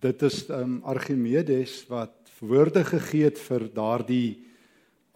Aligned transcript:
dit 0.00 0.22
is 0.22 0.48
um, 0.50 0.80
Archimedes 0.84 1.84
wat 1.88 2.12
woorde 2.40 2.84
gegee 2.84 3.30
het 3.30 3.38
vir 3.40 3.68
daardie 3.72 4.36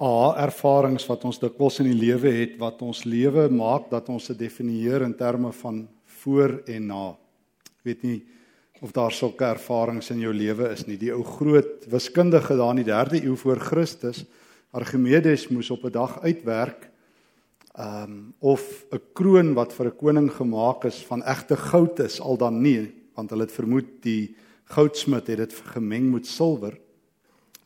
aha 0.01 0.47
ervarings 0.47 1.05
wat 1.11 1.27
ons 1.29 1.41
dikwels 1.43 1.83
in 1.83 1.91
die 1.91 1.99
lewe 1.99 2.33
het 2.33 2.57
wat 2.61 2.81
ons 2.83 3.05
lewe 3.05 3.49
maak 3.53 3.91
dat 3.91 4.09
ons 4.09 4.31
dit 4.33 4.39
definieer 4.47 5.05
in 5.05 5.15
terme 5.17 5.53
van 5.61 5.83
voor 6.23 6.61
en 6.69 6.87
na. 6.89 7.07
Ek 7.81 7.91
weet 7.91 8.07
nie 8.09 8.21
of 8.81 8.95
daar 8.97 9.13
sulke 9.13 9.45
ervarings 9.45 10.09
in 10.15 10.23
jou 10.25 10.33
lewe 10.33 10.71
is 10.73 10.87
nie. 10.89 10.97
Die 10.97 11.13
ou 11.13 11.21
groot 11.37 11.85
wiskundige 11.93 12.57
daar 12.57 12.73
in 12.73 12.81
die 12.81 12.89
3de 12.89 13.27
eeu 13.27 13.37
voor 13.37 13.61
Christus, 13.61 14.25
Archimedes 14.73 15.51
moes 15.51 15.71
op 15.71 15.85
'n 15.85 15.93
dag 15.93 16.23
uitwerk 16.23 16.89
ehm 17.77 18.03
um, 18.03 18.35
of 18.39 18.87
'n 18.93 19.01
kroon 19.13 19.55
wat 19.55 19.73
vir 19.73 19.87
'n 19.87 19.97
koning 19.97 20.31
gemaak 20.33 20.85
is 20.85 21.05
van 21.05 21.23
egte 21.23 21.57
goud 21.57 22.01
is 22.01 22.21
al 22.21 22.37
dan 22.37 22.63
nie, 22.63 22.93
want 23.15 23.31
hulle 23.31 23.43
het 23.43 23.53
vermoed 23.53 24.03
die 24.03 24.35
goudsmid 24.71 25.27
het 25.27 25.43
dit 25.43 25.55
gemeng 25.75 26.11
met 26.13 26.27
silwer. 26.27 26.77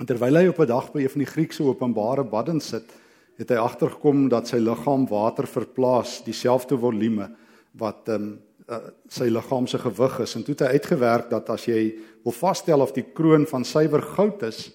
En 0.00 0.08
terwyl 0.08 0.36
hy 0.40 0.46
op 0.48 0.60
'n 0.60 0.66
dag 0.66 0.92
by 0.92 1.02
een 1.02 1.10
van 1.10 1.22
die 1.24 1.32
Griekse 1.32 1.62
openbare 1.62 2.24
baddens 2.24 2.68
sit, 2.68 2.88
het 3.36 3.50
hy 3.50 3.56
agtergekom 3.56 4.28
dat 4.28 4.48
sy 4.48 4.56
liggaam 4.56 5.06
water 5.08 5.46
verplaas 5.46 6.22
dieselfde 6.24 6.78
volume 6.78 7.30
wat 7.72 8.08
ehm 8.08 8.22
um, 8.22 8.40
uh, 8.68 8.78
sy 9.08 9.28
liggaam 9.28 9.66
se 9.66 9.78
gewig 9.78 10.18
is. 10.20 10.34
En 10.34 10.42
toe 10.42 10.54
het 10.54 10.60
hy 10.64 10.72
uitgewerk 10.78 11.30
dat 11.30 11.50
as 11.50 11.66
jy 11.66 11.94
wil 12.24 12.32
vasstel 12.32 12.80
of 12.80 12.92
die 12.92 13.04
kroon 13.04 13.46
van 13.46 13.64
suiwer 13.64 14.02
goud 14.02 14.42
is, 14.42 14.72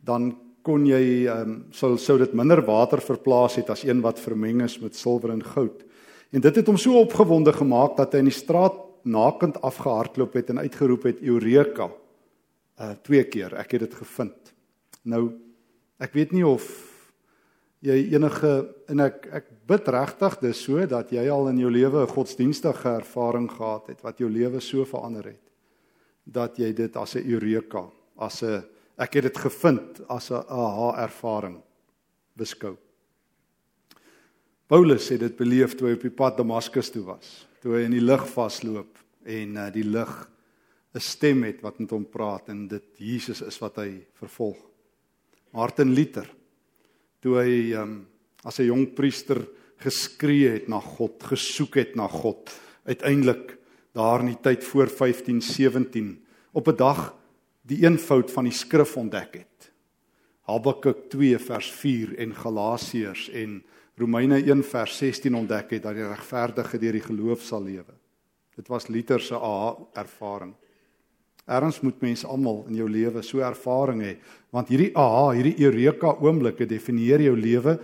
dan 0.00 0.36
kon 0.62 0.86
jy 0.86 1.26
ehm 1.26 1.42
um, 1.42 1.64
sou 1.70 1.96
sou 1.98 2.18
dit 2.18 2.32
minder 2.32 2.62
water 2.64 3.00
verplaas 3.00 3.56
het 3.56 3.70
as 3.70 3.84
een 3.84 4.00
wat 4.00 4.20
vermeng 4.20 4.62
is 4.62 4.78
met 4.80 4.96
silwer 4.96 5.30
en 5.30 5.44
goud. 5.44 5.84
En 6.32 6.40
dit 6.40 6.56
het 6.56 6.66
hom 6.66 6.76
so 6.76 6.98
opgewonde 7.00 7.52
gemaak 7.52 7.96
dat 7.96 8.12
hy 8.12 8.18
in 8.18 8.30
die 8.30 8.34
straat 8.34 8.74
nakend 9.06 9.60
afgehardloop 9.62 10.34
het 10.38 10.50
en 10.50 10.58
uitgeroep 10.58 11.02
het 11.02 11.22
Eureka. 11.22 11.90
Uh 12.80 12.92
twee 13.02 13.24
keer. 13.24 13.54
Ek 13.56 13.72
het 13.76 13.86
dit 13.86 13.94
gevind. 13.94 14.52
Nou 15.02 15.30
ek 16.02 16.12
weet 16.12 16.32
nie 16.36 16.44
of 16.46 16.66
jy 17.84 17.96
enige 18.12 18.52
en 18.90 19.00
ek 19.06 19.26
ek 19.40 19.50
bid 19.68 19.88
regtig 19.88 20.38
dis 20.42 20.62
so 20.66 20.86
dat 20.90 21.12
jy 21.14 21.24
al 21.30 21.48
in 21.52 21.60
jou 21.62 21.70
lewe 21.70 22.02
'n 22.02 22.14
godsdienstige 22.14 22.88
ervaring 23.00 23.48
gehad 23.50 23.86
het 23.88 24.02
wat 24.02 24.18
jou 24.18 24.30
lewe 24.30 24.60
so 24.60 24.84
verander 24.84 25.24
het 25.24 25.42
dat 26.24 26.58
jy 26.58 26.72
dit 26.72 26.96
as 26.96 27.14
'n 27.14 27.24
Eureka, 27.30 27.90
as 28.18 28.42
'n 28.42 28.64
ek 28.98 29.14
het 29.14 29.22
dit 29.22 29.38
gevind 29.38 30.00
as 30.08 30.30
'n 30.30 30.44
aha 30.48 31.02
ervaring 31.04 31.62
beskou. 32.34 32.76
Paulus 34.66 35.08
het 35.08 35.20
dit 35.20 35.36
beleef 35.36 35.76
toe 35.76 35.88
hy 35.88 35.94
op 35.94 36.02
die 36.02 36.10
pad 36.10 36.36
Damaskus 36.36 36.90
toe 36.90 37.04
was 37.04 37.46
toe 37.60 37.76
hy 37.76 37.84
in 37.84 37.92
die 37.92 38.00
lig 38.00 38.28
vasloop 38.28 38.95
en 39.26 39.56
uh, 39.56 39.68
die 39.74 39.84
lig 39.84 40.12
'n 40.94 41.00
stem 41.00 41.42
het 41.44 41.60
wat 41.60 41.78
met 41.78 41.90
hom 41.90 42.06
praat 42.08 42.48
en 42.48 42.68
dit 42.68 42.84
Jesus 42.96 43.42
is 43.42 43.58
wat 43.60 43.76
hy 43.76 44.06
vervolg. 44.16 44.58
Martin 45.52 45.92
Luther 45.92 46.28
toe 47.20 47.36
hy 47.42 47.74
um, 47.76 48.06
as 48.44 48.60
'n 48.60 48.70
jong 48.70 48.94
priester 48.94 49.42
geskree 49.82 50.48
het 50.56 50.68
na 50.68 50.80
God, 50.80 51.22
gesoek 51.22 51.76
het 51.76 51.96
na 51.96 52.08
God, 52.08 52.50
uiteindelik 52.86 53.58
daar 53.92 54.20
in 54.20 54.32
die 54.32 54.40
tyd 54.40 54.64
voor 54.64 54.88
1517 54.88 56.24
op 56.52 56.68
'n 56.68 56.76
dag 56.76 57.14
die 57.62 57.82
eenvoud 57.84 58.30
van 58.30 58.44
die 58.44 58.54
skrif 58.54 58.96
ontdek 58.96 59.34
het. 59.34 59.72
Habakuk 60.46 61.10
2 61.10 61.38
vers 61.38 61.70
4 61.72 62.18
en 62.18 62.34
Galasiërs 62.34 63.28
en 63.30 63.64
Romeine 63.96 64.38
1 64.44 64.62
vers 64.64 64.98
16 64.98 65.34
ontdek 65.34 65.70
het 65.70 65.82
dat 65.82 65.94
die 65.94 66.06
regverdige 66.06 66.78
deur 66.78 66.92
die 66.92 67.02
geloof 67.02 67.42
sal 67.42 67.62
lewe. 67.62 67.94
Dit 68.56 68.70
was 68.72 68.88
Luther 68.88 69.20
se 69.20 69.36
aha-ervaring. 69.36 70.54
Erns 71.46 71.80
moet 71.84 72.00
mense 72.02 72.26
almal 72.26 72.64
in 72.70 72.78
jou 72.80 72.88
lewe 72.90 73.22
so 73.22 73.42
ervaring 73.44 74.00
hê, 74.02 74.14
want 74.50 74.70
hierdie 74.72 74.90
aha, 74.98 75.28
hierdie 75.36 75.54
eureka 75.68 76.16
oomblikke 76.24 76.66
definieer 76.66 77.22
jou 77.22 77.36
lewe 77.38 77.76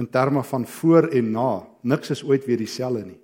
in 0.00 0.08
terme 0.08 0.40
van 0.48 0.64
voor 0.78 1.10
en 1.12 1.32
na. 1.34 1.50
Niks 1.82 2.14
is 2.14 2.22
ooit 2.24 2.46
weer 2.48 2.62
dieselfde 2.62 3.04
nie. 3.10 3.18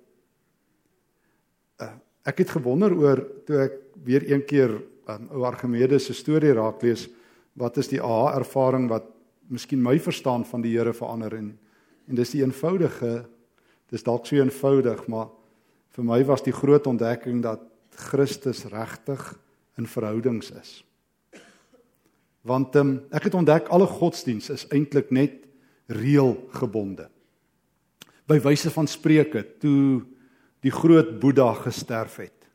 Uh, 1.81 1.95
ek 2.29 2.43
het 2.43 2.53
gewonder 2.59 2.93
oor 2.93 3.23
toe 3.47 3.63
ek 3.65 3.79
weer 4.05 4.27
een 4.29 4.43
keer 4.45 4.75
um, 5.09 5.31
ou 5.33 5.47
Archimedes 5.47 6.05
se 6.11 6.13
storie 6.13 6.53
raak 6.53 6.83
lees, 6.85 7.07
wat 7.57 7.79
is 7.81 7.89
die 7.89 8.03
aha 8.03 8.35
ervaring 8.37 8.85
wat 8.91 9.07
miskien 9.49 9.81
my 9.81 9.95
verstaan 9.97 10.45
van 10.45 10.61
die 10.61 10.75
Here 10.75 10.93
verander 10.93 11.33
en 11.39 11.49
En 12.09 12.17
dis 12.17 12.33
die 12.33 12.41
eenvoudige 12.41 13.23
dis 13.89 14.05
dalk 14.05 14.27
so 14.27 14.37
eenvoudig, 14.37 15.05
maar 15.09 15.29
vir 15.99 16.07
my 16.07 16.21
was 16.23 16.45
die 16.45 16.55
groot 16.55 16.85
ontdekking 16.87 17.41
dat 17.43 17.65
Christus 18.07 18.63
regtig 18.71 19.19
in 19.79 19.87
verhoudings 19.87 20.53
is. 20.55 20.77
Want 22.47 22.75
um, 22.79 22.93
ek 23.11 23.27
het 23.27 23.35
ontdek 23.35 23.67
alle 23.75 23.87
godsdiens 23.89 24.47
is 24.53 24.63
eintlik 24.71 25.11
net 25.11 25.41
reël 25.91 26.37
gebonde. 26.55 27.09
By 28.29 28.37
wyse 28.45 28.71
van 28.71 28.87
spreuke 28.87 29.43
toe 29.59 30.05
die 30.63 30.71
groot 30.71 31.17
Boeddha 31.19 31.51
gesterf 31.65 32.21
het, 32.23 32.47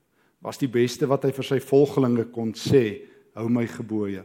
was 0.45 0.61
die 0.61 0.71
beste 0.71 1.09
wat 1.11 1.27
hy 1.29 1.33
vir 1.37 1.49
sy 1.49 1.61
volgelinge 1.61 2.25
kon 2.33 2.55
sê, 2.57 3.03
hou 3.37 3.51
my 3.53 3.67
gebooie. 3.69 4.25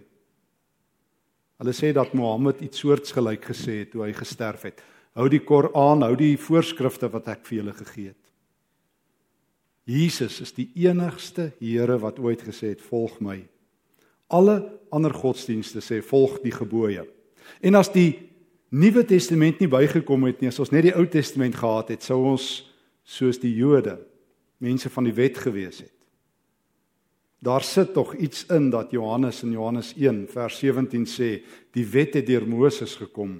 Hulle 1.59 1.75
sê 1.75 1.91
dat 1.96 2.16
Mohammed 2.16 2.62
iets 2.63 2.79
soortgelyk 2.79 3.50
gesê 3.52 3.81
het 3.81 3.91
toe 3.91 4.06
hy 4.06 4.13
gesterf 4.16 4.63
het. 4.69 4.79
Hou 5.19 5.28
die 5.31 5.44
Koran, 5.44 6.06
hou 6.08 6.16
die 6.16 6.38
voorskrifte 6.40 7.09
wat 7.12 7.28
ek 7.35 7.44
vir 7.50 7.59
julle 7.59 7.75
gegee 7.75 8.13
het. 8.13 8.28
Jesus 9.90 10.38
is 10.44 10.52
die 10.54 10.68
enigste 10.86 11.50
Here 11.58 11.98
wat 12.04 12.20
ooit 12.22 12.44
gesê 12.46 12.76
het 12.76 12.82
volg 12.86 13.18
my. 13.26 13.40
Alle 14.30 14.60
ander 14.94 15.14
godsdienste 15.14 15.82
sê 15.82 16.04
volg 16.06 16.38
die 16.44 16.54
gebooie. 16.54 17.08
En 17.66 17.78
as 17.80 17.90
die 17.94 18.12
Nuwe 18.70 19.02
Testament 19.10 19.58
nie 19.58 19.70
bygekom 19.72 20.28
het 20.28 20.44
nie, 20.44 20.52
as 20.52 20.62
ons 20.62 20.70
net 20.70 20.86
die 20.86 20.94
Ou 20.94 21.08
Testament 21.10 21.58
gehad 21.58 21.90
het, 21.90 22.06
sou 22.06 22.20
ons 22.36 22.46
soos 23.02 23.42
die 23.42 23.56
Jode 23.58 23.96
mense 24.62 24.92
van 24.94 25.08
die 25.08 25.16
wet 25.18 25.40
gewees 25.42 25.82
het. 25.82 25.96
Daar 27.42 27.64
sit 27.66 27.96
tog 27.96 28.14
iets 28.20 28.44
in 28.52 28.68
dat 28.70 28.92
Johannes 28.94 29.42
in 29.48 29.56
Johannes 29.56 29.94
1 29.98 30.28
vers 30.30 30.60
17 30.60 31.08
sê, 31.10 31.32
die 31.74 31.88
wet 31.88 32.20
het 32.20 32.28
deur 32.28 32.46
Moses 32.46 32.94
gekom, 33.00 33.40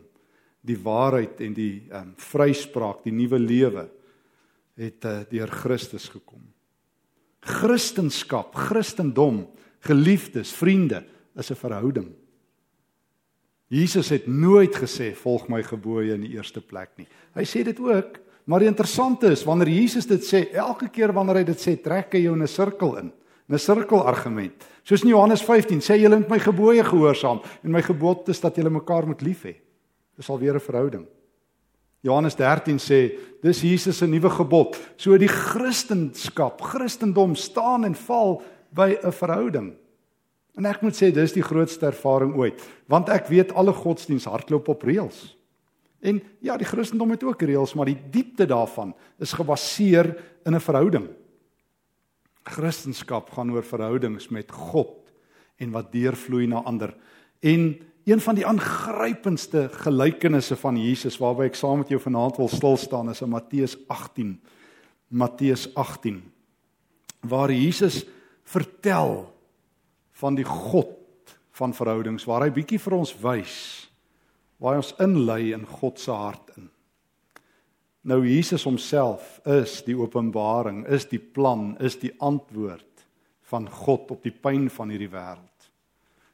die 0.66 0.80
waarheid 0.81 1.44
en 1.46 1.54
die 1.54 1.74
um, 1.94 2.14
vryspraak, 2.18 3.04
die 3.06 3.14
nuwe 3.14 3.38
lewe 3.44 3.86
het 4.79 5.06
uh, 5.06 5.19
deur 5.29 5.51
Christus 5.51 6.07
gekom. 6.12 6.41
Christendom, 7.40 8.47
Christendom, 8.56 9.44
geliefdes, 9.85 10.51
vriende, 10.56 11.03
is 11.35 11.51
'n 11.51 11.56
verhouding. 11.56 12.09
Jesus 13.68 14.09
het 14.09 14.28
nooit 14.28 14.75
gesê 14.75 15.13
volg 15.16 15.47
my 15.47 15.62
gebooie 15.63 16.13
in 16.13 16.22
die 16.25 16.34
eerste 16.34 16.62
plek 16.62 16.89
nie. 16.97 17.07
Hy 17.35 17.45
sê 17.45 17.63
dit 17.63 17.79
ook, 17.79 18.18
maar 18.45 18.59
die 18.59 18.68
interessante 18.68 19.29
is 19.29 19.44
wanneer 19.45 19.69
Jesus 19.69 20.07
dit 20.09 20.23
sê, 20.25 20.50
elke 20.53 20.89
keer 20.89 21.13
wanneer 21.13 21.35
hy 21.35 21.44
dit 21.44 21.59
sê, 21.59 21.75
trek 21.78 22.13
hy 22.13 22.23
jou 22.23 22.34
in 22.34 22.41
'n 22.41 22.47
sirkel 22.47 22.97
in, 22.97 23.12
'n 23.47 23.57
sirkelargument. 23.57 24.66
Soos 24.84 25.03
in 25.03 25.09
Johannes 25.09 25.44
15 25.44 25.81
sê 25.81 26.00
julle 26.01 26.18
moet 26.18 26.29
my 26.29 26.39
gebooie 26.39 26.84
gehoorsaam 26.84 27.41
en 27.63 27.72
my 27.72 27.81
gebod 27.81 28.29
is 28.29 28.41
dat 28.41 28.56
julle 28.56 28.69
mekaar 28.69 29.06
moet 29.06 29.22
lief 29.22 29.44
hê. 29.44 29.56
Dis 30.18 30.29
alweer 30.29 30.56
'n 30.56 30.59
verhouding. 30.59 31.07
Johannes 32.02 32.36
13 32.40 32.80
sê, 32.80 33.00
dis 33.44 33.62
Jesus 33.64 33.98
se 34.00 34.08
nuwe 34.08 34.30
gebod. 34.32 34.78
So 34.98 35.18
die 35.20 35.28
Christendom, 35.28 36.56
Christendom 36.72 37.36
staan 37.36 37.84
en 37.88 37.96
val 37.96 38.42
by 38.72 38.96
'n 39.04 39.12
verhouding. 39.12 39.74
En 40.58 40.66
ek 40.66 40.82
moet 40.82 40.94
sê 40.94 41.12
dis 41.12 41.34
die 41.34 41.44
grootste 41.44 41.86
ervaring 41.86 42.36
ooit, 42.36 42.62
want 42.88 43.10
ek 43.10 43.28
weet 43.28 43.54
alle 43.54 43.74
godsdiens 43.74 44.26
hardloop 44.26 44.68
op 44.68 44.84
reëls. 44.84 45.36
En 46.02 46.22
ja, 46.40 46.58
die 46.58 46.68
Christendom 46.68 47.12
het 47.12 47.24
ook 47.24 47.42
reëls, 47.42 47.74
maar 47.76 47.86
die 47.86 48.00
diepte 48.12 48.46
daarvan 48.46 48.94
is 49.20 49.34
gebaseer 49.34 50.16
in 50.46 50.56
'n 50.56 50.60
verhouding. 50.60 51.08
Christendom 52.44 53.24
gaan 53.31 53.52
oor 53.52 53.64
verhoudings 53.64 54.30
met 54.30 54.52
God 54.52 55.12
en 55.57 55.72
wat 55.72 55.92
deurvloei 55.92 56.48
na 56.48 56.63
ander. 56.63 56.95
En 57.40 57.88
Een 58.09 58.21
van 58.21 58.35
die 58.35 58.45
aangrypendste 58.45 59.67
gelykenisse 59.69 60.56
van 60.57 60.77
Jesus 60.81 61.19
waarby 61.21 61.45
ek 61.45 61.57
saam 61.59 61.83
met 61.83 61.91
jou 61.94 62.00
vanaand 62.01 62.39
wil 62.41 62.47
stil 62.50 62.77
staan 62.81 63.11
is 63.11 63.19
in 63.21 63.29
Matteus 63.29 63.75
18. 63.85 64.31
Matteus 65.13 65.67
18 65.77 66.23
waar 67.29 67.51
Jesus 67.51 68.06
vertel 68.47 69.27
van 70.21 70.38
die 70.39 70.47
God 70.47 71.35
van 71.59 71.75
verhoudings 71.75 72.25
waar 72.25 72.47
hy 72.47 72.50
bietjie 72.56 72.79
vir 72.81 72.95
ons 72.97 73.13
wys 73.21 73.59
waar 74.57 74.79
ons 74.81 74.95
inlei 75.03 75.51
in 75.53 75.67
God 75.67 76.01
se 76.01 76.15
hart 76.15 76.50
in. 76.57 76.65
Nou 78.09 78.23
Jesus 78.25 78.65
homself 78.65 79.38
is 79.45 79.83
die 79.85 79.95
openbaring, 80.00 80.81
is 80.88 81.06
die 81.11 81.21
plan, 81.21 81.75
is 81.77 82.00
die 82.01 82.15
antwoord 82.17 83.06
van 83.53 83.69
God 83.69 84.09
op 84.17 84.25
die 84.25 84.33
pyn 84.33 84.65
van 84.73 84.89
hierdie 84.95 85.13
wêreld 85.13 85.49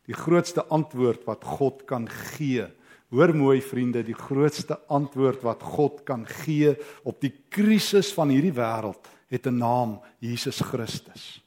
die 0.06 0.18
grootste 0.18 0.66
antwoord 0.74 1.26
wat 1.26 1.44
God 1.44 1.86
kan 1.90 2.08
gee. 2.10 2.68
Hoor 3.14 3.34
mooi 3.38 3.62
vriende, 3.62 4.04
die 4.04 4.18
grootste 4.18 4.78
antwoord 4.92 5.44
wat 5.46 5.64
God 5.64 6.04
kan 6.08 6.26
gee 6.44 6.76
op 7.04 7.22
die 7.22 7.34
krisis 7.50 8.12
van 8.14 8.34
hierdie 8.34 8.54
wêreld 8.54 9.12
het 9.30 9.48
'n 9.48 9.58
naam, 9.58 10.00
Jesus 10.20 10.62
Christus. 10.62 11.42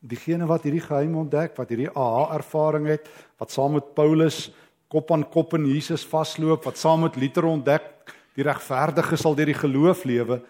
Diegene 0.00 0.46
wat 0.46 0.62
hierdie 0.62 0.80
geheim 0.80 1.14
ontdek, 1.16 1.56
wat 1.56 1.68
hierdie 1.68 1.90
aha 1.90 2.34
ervaring 2.34 2.86
het, 2.86 3.08
wat 3.38 3.50
saam 3.50 3.72
met 3.72 3.94
Paulus 3.94 4.50
kop 4.88 5.10
aan 5.12 5.28
kop 5.28 5.54
in 5.54 5.66
Jesus 5.66 6.04
vasloop, 6.04 6.64
wat 6.64 6.78
saam 6.78 7.00
met 7.00 7.16
Luther 7.16 7.44
ontdek, 7.44 8.14
die 8.34 8.42
regverdige 8.42 9.16
sal 9.16 9.34
deur 9.34 9.46
die 9.46 9.54
geloof 9.54 10.04
lewe, 10.04 10.40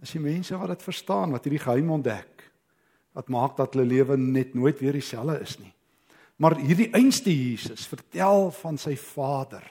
is 0.00 0.12
die 0.12 0.20
mense 0.20 0.56
wat 0.56 0.68
dit 0.68 0.82
verstaan, 0.82 1.32
wat 1.32 1.44
hierdie 1.44 1.64
geheim 1.64 1.90
ontdek. 1.90 2.39
Wat 3.12 3.28
maak 3.28 3.56
dat 3.56 3.74
hulle 3.74 3.88
lewe 3.88 4.16
net 4.16 4.54
nooit 4.54 4.78
weer 4.80 4.92
dieselfde 4.92 5.40
is 5.42 5.58
nie. 5.58 5.72
Maar 6.40 6.56
hierdie 6.56 6.88
einste 6.96 7.32
Jesus 7.32 7.86
vertel 7.90 8.50
van 8.62 8.78
sy 8.80 8.94
Vader. 8.96 9.64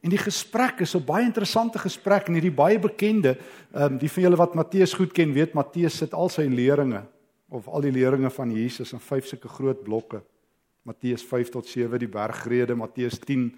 En 0.00 0.12
die 0.14 0.20
gesprek 0.20 0.80
is 0.80 0.94
'n 0.94 1.04
baie 1.04 1.24
interessante 1.24 1.78
gesprek 1.78 2.28
en 2.28 2.34
hierdie 2.34 2.54
baie 2.54 2.78
bekende, 2.78 3.36
ehm 3.74 3.92
um, 3.92 3.98
die 3.98 4.08
van 4.08 4.22
julle 4.22 4.36
wat 4.36 4.54
Matteus 4.54 4.94
goed 4.94 5.12
ken, 5.12 5.32
weet 5.32 5.54
Matteus 5.54 5.96
sit 5.98 6.14
al 6.14 6.28
sy 6.28 6.46
leringe 6.46 7.02
of 7.50 7.68
al 7.68 7.80
die 7.80 7.92
leringe 7.92 8.30
van 8.30 8.50
Jesus 8.52 8.92
in 8.92 9.00
vyf 9.00 9.26
sulke 9.26 9.48
groot 9.48 9.82
blokke. 9.84 10.22
Matteus 10.82 11.22
5 11.22 11.50
tot 11.50 11.66
7 11.66 11.98
die 11.98 12.08
bergrede, 12.08 12.74
Matteus 12.74 13.18
10 13.18 13.50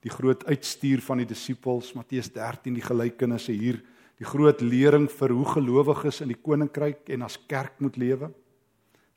die 0.00 0.10
groot 0.10 0.44
uitstuur 0.46 1.00
van 1.00 1.18
die 1.18 1.26
disippels, 1.26 1.94
Matteus 1.94 2.28
13 2.30 2.74
die 2.74 2.82
gelykenisse 2.82 3.52
hier, 3.52 3.80
die 4.18 4.24
groot 4.24 4.60
lering 4.60 5.08
vir 5.10 5.32
hoe 5.34 5.44
gelowiges 5.44 6.20
in 6.20 6.28
die 6.28 6.42
koninkryk 6.42 7.08
en 7.08 7.22
as 7.22 7.38
kerk 7.48 7.80
moet 7.80 7.96
lewe. 7.96 8.30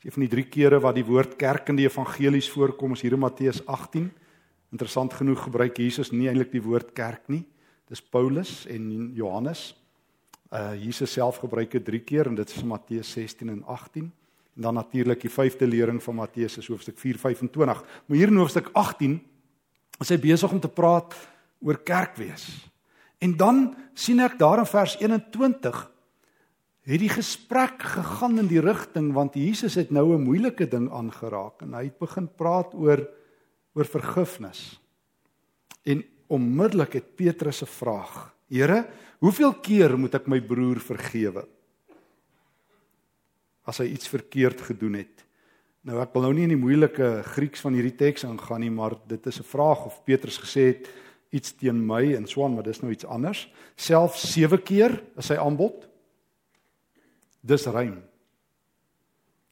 Een 0.00 0.14
van 0.14 0.22
die 0.24 0.30
drie 0.32 0.46
kere 0.48 0.78
wat 0.80 0.96
die 0.96 1.04
woord 1.04 1.34
kerk 1.36 1.68
in 1.68 1.76
die 1.76 1.84
evangelies 1.84 2.48
voorkom, 2.48 2.94
is 2.96 3.02
hier 3.04 3.18
in 3.18 3.20
Matteus 3.20 3.60
18. 3.66 4.06
Interessant 4.72 5.12
genoeg 5.12 5.42
gebruik 5.44 5.76
Jesus 5.76 6.08
nie 6.14 6.30
eintlik 6.30 6.54
die 6.54 6.62
woord 6.64 6.94
kerk 6.96 7.28
nie. 7.28 7.42
Dis 7.90 8.00
Paulus 8.00 8.64
en 8.70 9.10
Johannes. 9.14 9.74
Uh 10.50 10.72
Jesus 10.78 11.12
self 11.12 11.42
gebruik 11.42 11.76
dit 11.76 11.84
3 11.84 12.00
keer 12.00 12.30
en 12.30 12.38
dit 12.38 12.48
is 12.48 12.62
in 12.62 12.70
Matteus 12.70 13.12
16 13.12 13.52
en 13.52 13.60
18. 13.64 14.08
En 14.56 14.62
dan 14.62 14.74
natuurlik 14.74 15.20
die 15.20 15.30
vyfde 15.30 15.68
lering 15.68 16.00
van 16.02 16.14
Matteus 16.14 16.56
is 16.56 16.70
hoofstuk 16.72 16.96
4:25. 16.96 17.84
Maar 18.06 18.16
hier 18.16 18.32
in 18.32 18.40
hoofstuk 18.40 18.70
18 18.72 19.20
is 20.00 20.08
hy 20.08 20.18
besig 20.18 20.52
om 20.52 20.60
te 20.60 20.68
praat 20.68 21.12
oor 21.60 21.76
kerk 21.76 22.16
wees. 22.16 22.70
En 23.18 23.36
dan 23.36 23.74
sien 23.92 24.20
ek 24.20 24.38
daar 24.38 24.58
in 24.58 24.66
vers 24.66 24.96
21 24.96 25.90
het 26.88 27.00
die 27.00 27.12
gesprek 27.12 27.82
gegaan 27.82 28.38
in 28.38 28.48
die 28.48 28.62
rigting 28.62 29.12
want 29.12 29.34
Jesus 29.34 29.74
het 29.74 29.90
nou 29.90 30.14
'n 30.14 30.24
moeilike 30.24 30.68
ding 30.68 30.90
aangeraak 30.90 31.62
en 31.62 31.74
hy 31.74 31.84
het 31.84 31.98
begin 31.98 32.28
praat 32.28 32.74
oor 32.74 33.08
oor 33.74 33.84
vergifnis. 33.84 34.80
En 35.84 36.04
onmiddellik 36.26 36.92
het 36.92 37.16
Petrus 37.16 37.62
'n 37.62 37.66
vraag. 37.66 38.34
Here, 38.48 38.86
hoeveel 39.18 39.52
keer 39.52 39.98
moet 39.98 40.14
ek 40.14 40.26
my 40.26 40.40
broer 40.40 40.80
vergewe 40.80 41.46
as 43.64 43.78
hy 43.78 43.84
iets 43.84 44.08
verkeerd 44.08 44.60
gedoen 44.60 44.94
het? 44.94 45.24
Nou 45.82 46.00
ek 46.00 46.12
wil 46.12 46.22
nou 46.22 46.32
nie 46.34 46.42
in 46.42 46.48
die 46.48 46.60
moeilike 46.60 47.22
Grieks 47.22 47.60
van 47.60 47.72
hierdie 47.72 47.96
teks 47.96 48.24
aangaan 48.24 48.60
nie, 48.60 48.70
maar 48.70 48.96
dit 49.06 49.26
is 49.26 49.38
'n 49.38 49.48
vraag 49.48 49.86
of 49.86 50.04
Petrus 50.04 50.38
gesê 50.38 50.66
het 50.74 50.90
iets 51.30 51.52
teen 51.52 51.86
my 51.86 52.14
en 52.14 52.26
Swan, 52.26 52.54
maar 52.54 52.62
dis 52.62 52.80
nou 52.80 52.92
iets 52.92 53.06
anders. 53.06 53.48
Self 53.76 54.16
7 54.18 54.62
keer 54.62 55.02
is 55.16 55.26
sy 55.26 55.36
aanbod. 55.36 55.88
Dis 57.40 57.66
ruim. 57.66 57.98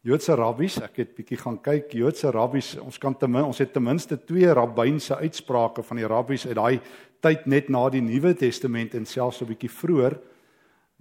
Joodse 0.06 0.34
rabbies, 0.38 0.78
ek 0.80 1.00
het 1.02 1.14
bietjie 1.16 1.36
gaan 1.40 1.58
kyk, 1.60 1.92
Joodse 1.98 2.30
rabbies, 2.32 2.76
ons 2.80 3.00
kan 3.02 3.16
ten 3.18 3.30
minste 3.32 3.48
ons 3.48 3.58
het 3.58 3.72
ten 3.74 3.84
minste 3.84 4.16
twee 4.28 4.48
rabbynse 4.54 5.16
uitsprake 5.16 5.82
van 5.82 6.00
die 6.00 6.08
rabbies 6.08 6.46
uit 6.46 6.56
daai 6.56 6.80
tyd 7.20 7.46
net 7.50 7.68
na 7.68 7.88
die 7.90 8.02
Nuwe 8.04 8.34
Testament 8.38 8.94
en 8.94 9.06
selfs 9.06 9.42
'n 9.42 9.48
bietjie 9.50 9.70
vroeër 9.70 10.18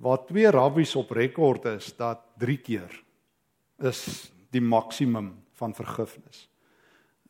waar 0.01 0.25
twee 0.25 0.49
rabbies 0.49 0.95
op 0.95 1.11
rekord 1.11 1.65
is 1.65 1.93
dat 1.97 2.21
3 2.39 2.57
keer 2.57 3.03
is 3.81 4.31
die 4.51 4.61
maksimum 4.61 5.33
van 5.53 5.73
vergifnis. 5.73 6.49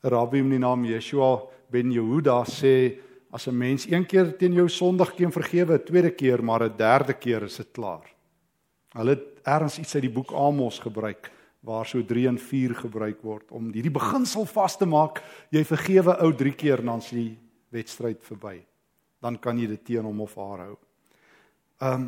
'n 0.03 0.09
Rabbi 0.09 0.41
met 0.41 0.51
die 0.51 0.59
naam 0.59 0.85
Yeshua 0.85 1.41
ben 1.69 1.91
Yehuda 1.91 2.43
sê 2.45 2.99
as 3.31 3.47
'n 3.47 3.57
mens 3.57 3.85
een 3.85 4.05
keer 4.05 4.37
teen 4.37 4.53
jou 4.53 4.69
sondig 4.69 5.15
keer 5.15 5.31
vergewe, 5.31 5.83
tweede 5.83 6.11
keer 6.11 6.43
maar 6.43 6.63
'n 6.63 6.77
derde 6.77 7.13
keer 7.13 7.43
is 7.43 7.57
dit 7.57 7.71
klaar. 7.71 8.16
Hulle 8.97 9.15
het 9.15 9.41
ergens 9.45 9.77
iets 9.79 9.95
uit 9.95 10.07
die 10.07 10.13
boek 10.13 10.33
Amos 10.33 10.79
gebruik 10.83 11.31
waar 11.67 11.85
so 11.85 12.01
3 12.05 12.27
en 12.27 12.37
4 12.39 12.75
gebruik 12.75 13.21
word 13.25 13.51
om 13.51 13.71
hierdie 13.73 13.93
beginsel 13.93 14.45
vas 14.49 14.77
te 14.77 14.85
maak. 14.87 15.21
Jy 15.53 15.63
vergewe 15.67 16.15
ou 16.23 16.31
3 16.33 16.53
keer 16.57 16.83
dan 16.85 17.03
is 17.03 17.09
die 17.13 17.31
wedstryd 17.75 18.23
verby. 18.23 18.61
Dan 19.21 19.37
kan 19.41 19.59
jy 19.59 19.67
dit 19.67 19.83
teen 19.85 20.05
hom 20.05 20.21
of 20.25 20.35
haar 20.35 20.65
hou. 20.67 20.77
Ehm 21.81 22.07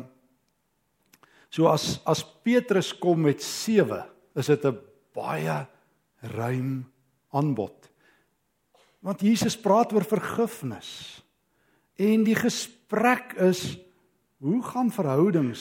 So 1.50 1.66
as 1.66 1.98
as 2.06 2.22
Petrus 2.22 2.92
kom 2.94 3.26
met 3.26 3.42
7, 3.42 4.06
is 4.38 4.46
dit 4.46 4.64
'n 4.64 4.78
baie 5.12 5.66
ruim 6.20 6.86
aanbod. 7.34 7.90
Want 9.02 9.20
Jesus 9.20 9.56
praat 9.58 9.92
oor 9.92 10.04
vergifnis. 10.04 11.22
En 11.96 12.24
die 12.24 12.34
gesprek 12.34 13.32
is 13.32 13.78
hoe 14.38 14.62
gaan 14.62 14.90
verhoudings 14.90 15.60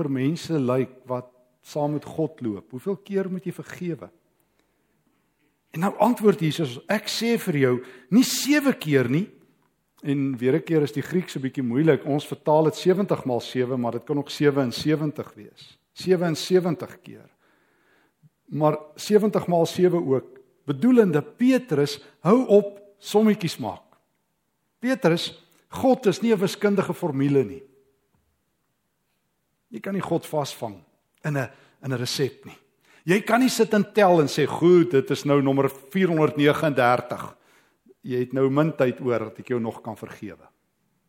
vir 0.00 0.10
mense 0.12 0.58
lyk 0.58 0.96
wat 1.10 1.28
saam 1.62 1.94
met 1.98 2.08
God 2.08 2.40
loop? 2.44 2.72
Hoeveel 2.72 2.96
keer 3.04 3.28
moet 3.30 3.44
jy 3.44 3.52
vergewe? 3.52 4.08
En 5.70 5.84
nou 5.84 5.92
antwoord 6.02 6.40
Jesus, 6.42 6.78
ek 6.90 7.10
sê 7.10 7.36
vir 7.38 7.58
jou, 7.60 7.74
nie 8.10 8.24
7 8.26 8.74
keer 8.80 9.10
nie. 9.10 9.28
En 10.02 10.32
weer 10.40 10.56
'n 10.56 10.64
keer 10.64 10.82
is 10.82 10.92
die 10.92 11.02
Grieks 11.02 11.36
'n 11.36 11.42
bietjie 11.42 11.62
moeilik. 11.62 12.04
Ons 12.06 12.26
vertaal 12.26 12.64
dit 12.64 12.76
70 12.76 13.24
maal 13.24 13.40
7, 13.40 13.80
maar 13.80 13.92
dit 13.92 14.04
kan 14.04 14.18
ook 14.18 14.30
77 14.30 15.34
wees. 15.34 15.78
77 15.92 17.00
keer. 17.02 17.28
Maar 18.48 18.78
70 18.96 19.46
maal 19.46 19.66
7 19.66 20.06
ook. 20.06 20.40
Bedoelende 20.64 21.22
Petrus 21.22 22.00
hou 22.20 22.46
op 22.46 22.80
sommetjies 22.98 23.58
maak. 23.58 23.82
Petrus, 24.78 25.44
God 25.68 26.06
is 26.06 26.20
nie 26.20 26.32
'n 26.32 26.38
wiskundige 26.38 26.94
formule 26.94 27.44
nie. 27.44 27.62
Jy 29.70 29.80
kan 29.80 29.94
nie 29.94 30.02
God 30.04 30.26
vasvang 30.26 30.80
in 31.24 31.36
'n 31.36 31.48
in 31.82 31.92
'n 31.92 31.98
resep 31.98 32.44
nie. 32.44 32.58
Jy 33.04 33.20
kan 33.20 33.40
nie 33.40 33.48
sit 33.48 33.72
en 33.74 33.92
tel 33.92 34.20
en 34.20 34.26
sê, 34.28 34.46
"Goed, 34.46 34.90
dit 34.90 35.10
is 35.10 35.24
nou 35.24 35.40
nommer 35.42 35.70
439. 35.70 37.36
Jy 38.02 38.18
het 38.18 38.32
nou 38.32 38.50
min 38.50 38.72
tyd 38.76 39.00
oor 39.00 39.18
dat 39.18 39.38
ek 39.38 39.48
jou 39.48 39.60
nog 39.60 39.82
kan 39.82 39.96
vergewe." 39.96 40.48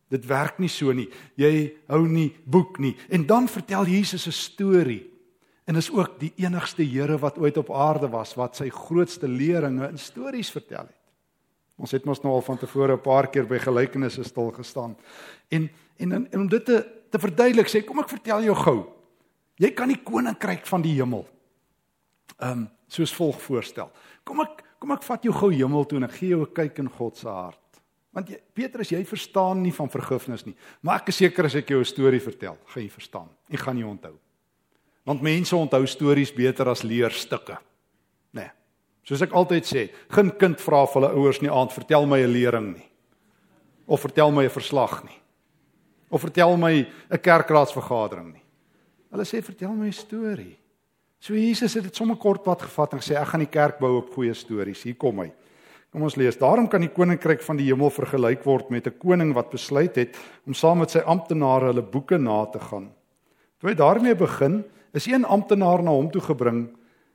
Dit 0.08 0.26
werk 0.26 0.58
nie 0.58 0.68
so 0.68 0.92
nie. 0.92 1.08
Jy 1.36 1.72
hou 1.88 2.08
nie 2.08 2.34
boek 2.44 2.78
nie. 2.78 2.96
En 3.10 3.26
dan 3.26 3.48
vertel 3.48 3.86
Jesus 3.86 4.26
'n 4.26 4.32
storie. 4.32 5.10
En 5.64 5.76
is 5.76 5.90
ook 5.90 6.18
die 6.20 6.32
enigste 6.36 6.82
Here 6.82 7.18
wat 7.18 7.38
ooit 7.38 7.56
op 7.56 7.70
aarde 7.70 8.08
was 8.08 8.34
wat 8.34 8.56
sy 8.56 8.68
grootste 8.68 9.28
leringe 9.28 9.88
in 9.88 9.98
stories 9.98 10.50
vertel 10.50 10.86
het. 10.86 10.98
Ons 11.76 11.90
het 11.90 12.04
mos 12.04 12.20
nou 12.22 12.34
al 12.34 12.42
van 12.42 12.58
tevore 12.58 12.92
'n 12.92 13.00
paar 13.00 13.30
keer 13.30 13.46
by 13.46 13.58
gelykenisse 13.58 14.22
stil 14.22 14.50
gestaan. 14.50 14.96
En 15.48 15.70
en, 15.96 16.12
en 16.12 16.40
om 16.40 16.48
dit 16.48 16.64
te 16.64 17.01
te 17.12 17.20
verduidelik 17.20 17.68
sê 17.68 17.82
kom 17.84 18.00
ek 18.02 18.12
vertel 18.14 18.46
jou 18.48 18.56
gou. 18.56 18.78
Jy 19.60 19.70
kan 19.76 19.90
die 19.92 20.00
koninkryk 20.00 20.64
van 20.68 20.84
die 20.84 20.96
hemel 20.96 21.26
ehm 22.38 22.64
um, 22.64 22.70
soos 22.92 23.12
volg 23.16 23.38
voorstel. 23.40 23.88
Kom 24.28 24.42
ek 24.42 24.64
kom 24.82 24.90
ek 24.92 25.04
vat 25.06 25.22
jou 25.24 25.32
gou 25.32 25.48
hemel 25.52 25.86
toe 25.88 26.00
en 26.00 26.04
ek 26.08 26.16
gee 26.18 26.32
jou 26.34 26.42
'n 26.42 26.54
kyk 26.54 26.78
in 26.78 26.88
God 26.88 27.16
se 27.16 27.28
hart. 27.28 27.58
Want 28.12 28.28
jy 28.28 28.38
Petrus, 28.54 28.90
jy 28.90 29.04
verstaan 29.04 29.62
nie 29.62 29.72
van 29.72 29.88
vergifnis 29.88 30.44
nie, 30.44 30.56
maar 30.82 31.00
ek 31.00 31.08
is 31.08 31.16
seker 31.16 31.44
as 31.44 31.54
ek 31.54 31.68
jou 31.70 31.80
'n 31.80 31.84
storie 31.84 32.20
vertel, 32.20 32.58
gaan 32.66 32.82
jy 32.82 32.90
verstaan. 32.90 33.28
Jy 33.48 33.56
gaan 33.56 33.76
nie 33.76 33.86
onthou. 33.86 34.18
Want 35.04 35.22
mense 35.22 35.56
onthou 35.56 35.86
stories 35.86 36.32
beter 36.32 36.68
as 36.68 36.82
leerstukke. 36.82 37.58
Né? 38.32 38.42
Nee. 38.42 38.50
Soos 39.04 39.22
ek 39.22 39.32
altyd 39.32 39.64
sê, 39.64 39.90
geen 40.10 40.30
kind 40.30 40.60
vra 40.60 40.86
vir 40.86 41.02
hulle 41.02 41.14
ouers 41.14 41.40
nie 41.40 41.50
aand 41.50 41.72
vertel 41.72 42.06
my 42.06 42.18
'n 42.20 42.32
lering 42.32 42.76
nie. 42.76 42.88
Of 43.86 44.00
vertel 44.00 44.30
my 44.30 44.44
'n 44.44 44.50
verslag 44.50 45.04
nie 45.04 45.21
of 46.12 46.20
vertel 46.20 46.56
my 46.56 46.86
'n 47.10 47.20
kerkraadsvergadering 47.20 48.32
nie. 48.32 48.44
Hulle 49.10 49.24
sê 49.24 49.42
vertel 49.42 49.72
my 49.72 49.86
'n 49.86 49.92
storie. 49.92 50.58
So 51.18 51.34
Jesus 51.34 51.74
het 51.74 51.84
dit 51.84 51.96
sommer 51.96 52.16
kort 52.16 52.42
pad 52.42 52.62
gevat 52.62 52.92
en 52.92 52.98
gesê 52.98 53.14
ek 53.16 53.28
gaan 53.28 53.40
die 53.40 53.50
kerk 53.60 53.78
bou 53.78 53.96
op 53.96 54.10
goeie 54.10 54.34
stories. 54.34 54.82
Hier 54.82 54.94
kom 54.94 55.18
hy. 55.18 55.32
Kom 55.92 56.02
ons 56.02 56.16
lees. 56.16 56.36
Daarom 56.36 56.68
kan 56.68 56.80
die 56.80 56.88
koninkryk 56.88 57.42
van 57.42 57.56
die 57.56 57.66
hemel 57.66 57.90
vergelyk 57.90 58.44
word 58.44 58.70
met 58.70 58.86
'n 58.86 58.98
koning 58.98 59.34
wat 59.34 59.50
besluit 59.50 59.94
het 59.96 60.16
om 60.46 60.54
saam 60.54 60.78
met 60.78 60.90
sy 60.90 60.98
amptenare 60.98 61.66
hulle 61.66 61.82
boeke 61.82 62.18
na 62.18 62.44
te 62.46 62.58
gaan. 62.58 62.92
Toe 63.60 63.70
hy 63.70 63.74
daarmee 63.74 64.14
begin, 64.14 64.64
is 64.92 65.06
een 65.06 65.24
amptenaar 65.24 65.82
na 65.82 65.90
hom 65.90 66.10
toe 66.10 66.20
gebring 66.20 66.68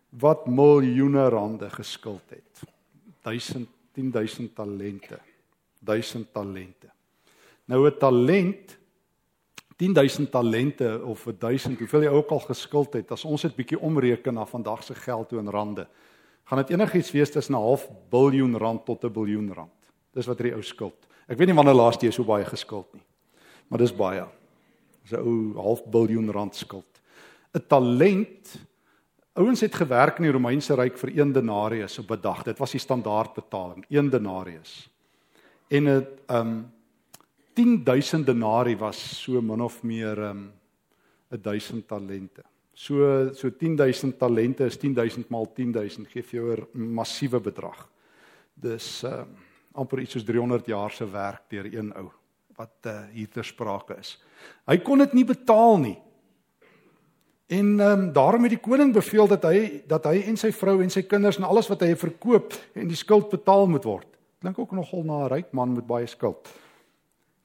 wat 0.09 0.47
miljoene 0.47 1.29
rande 1.29 1.69
geskuld 1.69 2.29
het. 2.29 2.63
1000 3.23 3.67
10000 3.93 4.55
talente. 4.55 5.19
1000 5.79 6.33
talente. 6.33 6.89
Nou 7.65 7.87
'n 7.87 7.97
talent 7.97 8.76
10000 9.77 10.31
talente 10.31 11.01
of 11.05 11.27
1000, 11.39 11.77
hoeveel 11.79 12.01
jy 12.01 12.09
ook 12.09 12.31
al 12.33 12.39
geskuld 12.39 12.93
het, 12.93 13.11
as 13.11 13.25
ons 13.25 13.41
dit 13.41 13.55
bietjie 13.55 13.79
omreken 13.79 14.33
na 14.33 14.45
vandag 14.45 14.83
se 14.83 14.95
geld 14.95 15.29
toe 15.29 15.39
in 15.39 15.49
rande, 15.53 15.87
gaan 16.49 16.63
dit 16.63 16.73
enigiets 16.73 17.11
wees 17.11 17.31
tussen 17.31 17.55
'n 17.55 17.61
half 17.61 17.87
biljoen 18.09 18.57
rand 18.57 18.85
tot 18.85 19.03
'n 19.03 19.13
biljoen 19.13 19.53
rand. 19.53 19.91
Dis 20.13 20.25
wat 20.25 20.37
hierdie 20.37 20.55
ou 20.55 20.63
skuld. 20.63 21.07
Ek 21.27 21.37
weet 21.37 21.47
nie 21.47 21.55
wanneer 21.55 21.75
laas 21.75 22.01
jy 22.01 22.11
so 22.11 22.23
baie 22.23 22.45
geskuld 22.45 22.93
nie. 22.93 23.03
Maar 23.67 23.79
dis 23.79 23.95
baie. 23.95 24.25
Dis 25.03 25.11
'n 25.11 25.21
ou 25.21 25.53
half 25.61 25.85
biljoen 25.85 26.31
rand 26.31 26.55
skuld. 26.55 27.01
'n 27.53 27.61
Talent 27.67 28.67
Ouens 29.37 29.61
het 29.61 29.75
gewerk 29.75 30.17
in 30.17 30.23
die 30.23 30.31
Romeinse 30.33 30.73
ryk 30.73 30.95
vir 30.97 31.11
1 31.13 31.31
denarius 31.31 31.99
op 31.99 32.11
'n 32.11 32.21
dag. 32.21 32.43
Dit 32.43 32.57
was 32.57 32.71
die 32.71 32.79
standaardbetaling, 32.79 33.85
1 33.89 34.09
denarius. 34.09 34.89
En 35.69 35.83
'n 35.83 36.07
um 36.27 36.71
10000 37.57 38.25
denari 38.25 38.75
was 38.77 38.99
so 39.23 39.41
min 39.41 39.61
of 39.61 39.81
meer 39.83 40.19
um 40.29 40.51
1000 41.29 41.87
talente. 41.87 42.43
So 42.73 43.33
so 43.33 43.49
10000 43.49 44.17
talente 44.19 44.65
is 44.65 44.77
10000 44.77 45.29
maal 45.29 45.47
10000 45.55 46.07
gee 46.11 46.21
vir 46.21 46.39
jou 46.39 46.55
'n 46.55 46.93
massiewe 46.93 47.39
bedrag. 47.39 47.87
Dis 48.53 49.03
um 49.03 49.35
amper 49.73 49.99
iets 49.99 50.13
soos 50.17 50.25
300 50.25 50.65
jaar 50.65 50.91
se 50.91 51.05
werk 51.05 51.49
deur 51.49 51.65
een 51.65 51.93
ou 51.97 52.09
wat 52.57 52.89
uh, 52.89 53.03
hier 53.13 53.29
ter 53.29 53.45
sprake 53.45 53.97
is. 53.99 54.15
Hy 54.65 54.79
kon 54.81 54.97
dit 54.97 55.13
nie 55.13 55.25
betaal 55.25 55.77
nie. 55.77 55.97
En 57.47 57.79
ehm 57.79 57.99
um, 57.99 58.07
daarom 58.13 58.43
het 58.43 58.57
die 58.57 58.63
koning 58.63 58.93
beveel 58.93 59.27
dat 59.27 59.43
hy 59.47 59.83
dat 59.87 60.05
hy 60.09 60.23
en 60.27 60.37
sy 60.37 60.51
vrou 60.51 60.81
en 60.83 60.89
sy 60.91 61.05
kinders 61.07 61.37
en 61.37 61.47
alles 61.47 61.69
wat 61.71 61.85
hy 61.85 61.93
verkoop 61.95 62.53
en 62.75 62.89
die 62.89 62.97
skuld 62.97 63.29
betaal 63.31 63.69
moet 63.71 63.85
word. 63.87 64.07
Klink 64.41 64.59
ook 64.59 64.73
nogal 64.75 65.03
na 65.03 65.23
'n 65.25 65.29
ryk 65.31 65.53
man 65.53 65.73
met 65.73 65.87
baie 65.87 66.07
skuld. 66.07 66.49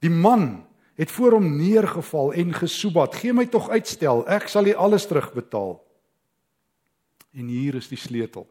Die 0.02 0.11
man 0.11 0.64
het 0.99 1.11
voor 1.11 1.38
hom 1.38 1.49
neergeval 1.56 2.32
en 2.32 2.52
gesoebat: 2.54 3.14
"Gee 3.14 3.32
my 3.32 3.47
tog 3.47 3.71
uitstel, 3.71 4.26
ek 4.28 4.49
sal 4.49 4.66
u 4.66 4.75
alles 4.75 5.06
terugbetaal." 5.06 5.80
En 7.32 7.47
hier 7.47 7.75
is 7.75 7.88
die 7.88 7.99
sleutel. 7.99 8.47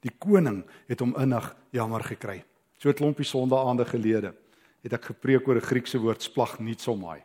Die 0.00 0.12
koning 0.18 0.64
het 0.88 1.00
hom 1.00 1.14
innig 1.18 1.56
jammer 1.70 2.02
gekry. 2.02 2.44
So 2.78 2.88
'n 2.88 2.94
klompie 2.94 3.24
sondaande 3.24 3.84
gelede 3.84 4.34
het 4.82 4.92
ek 4.92 5.04
gepreek 5.04 5.48
oor 5.48 5.56
'n 5.56 5.68
Griekse 5.70 5.98
woord 5.98 6.22
splag 6.22 6.58
nietsomai 6.58 7.22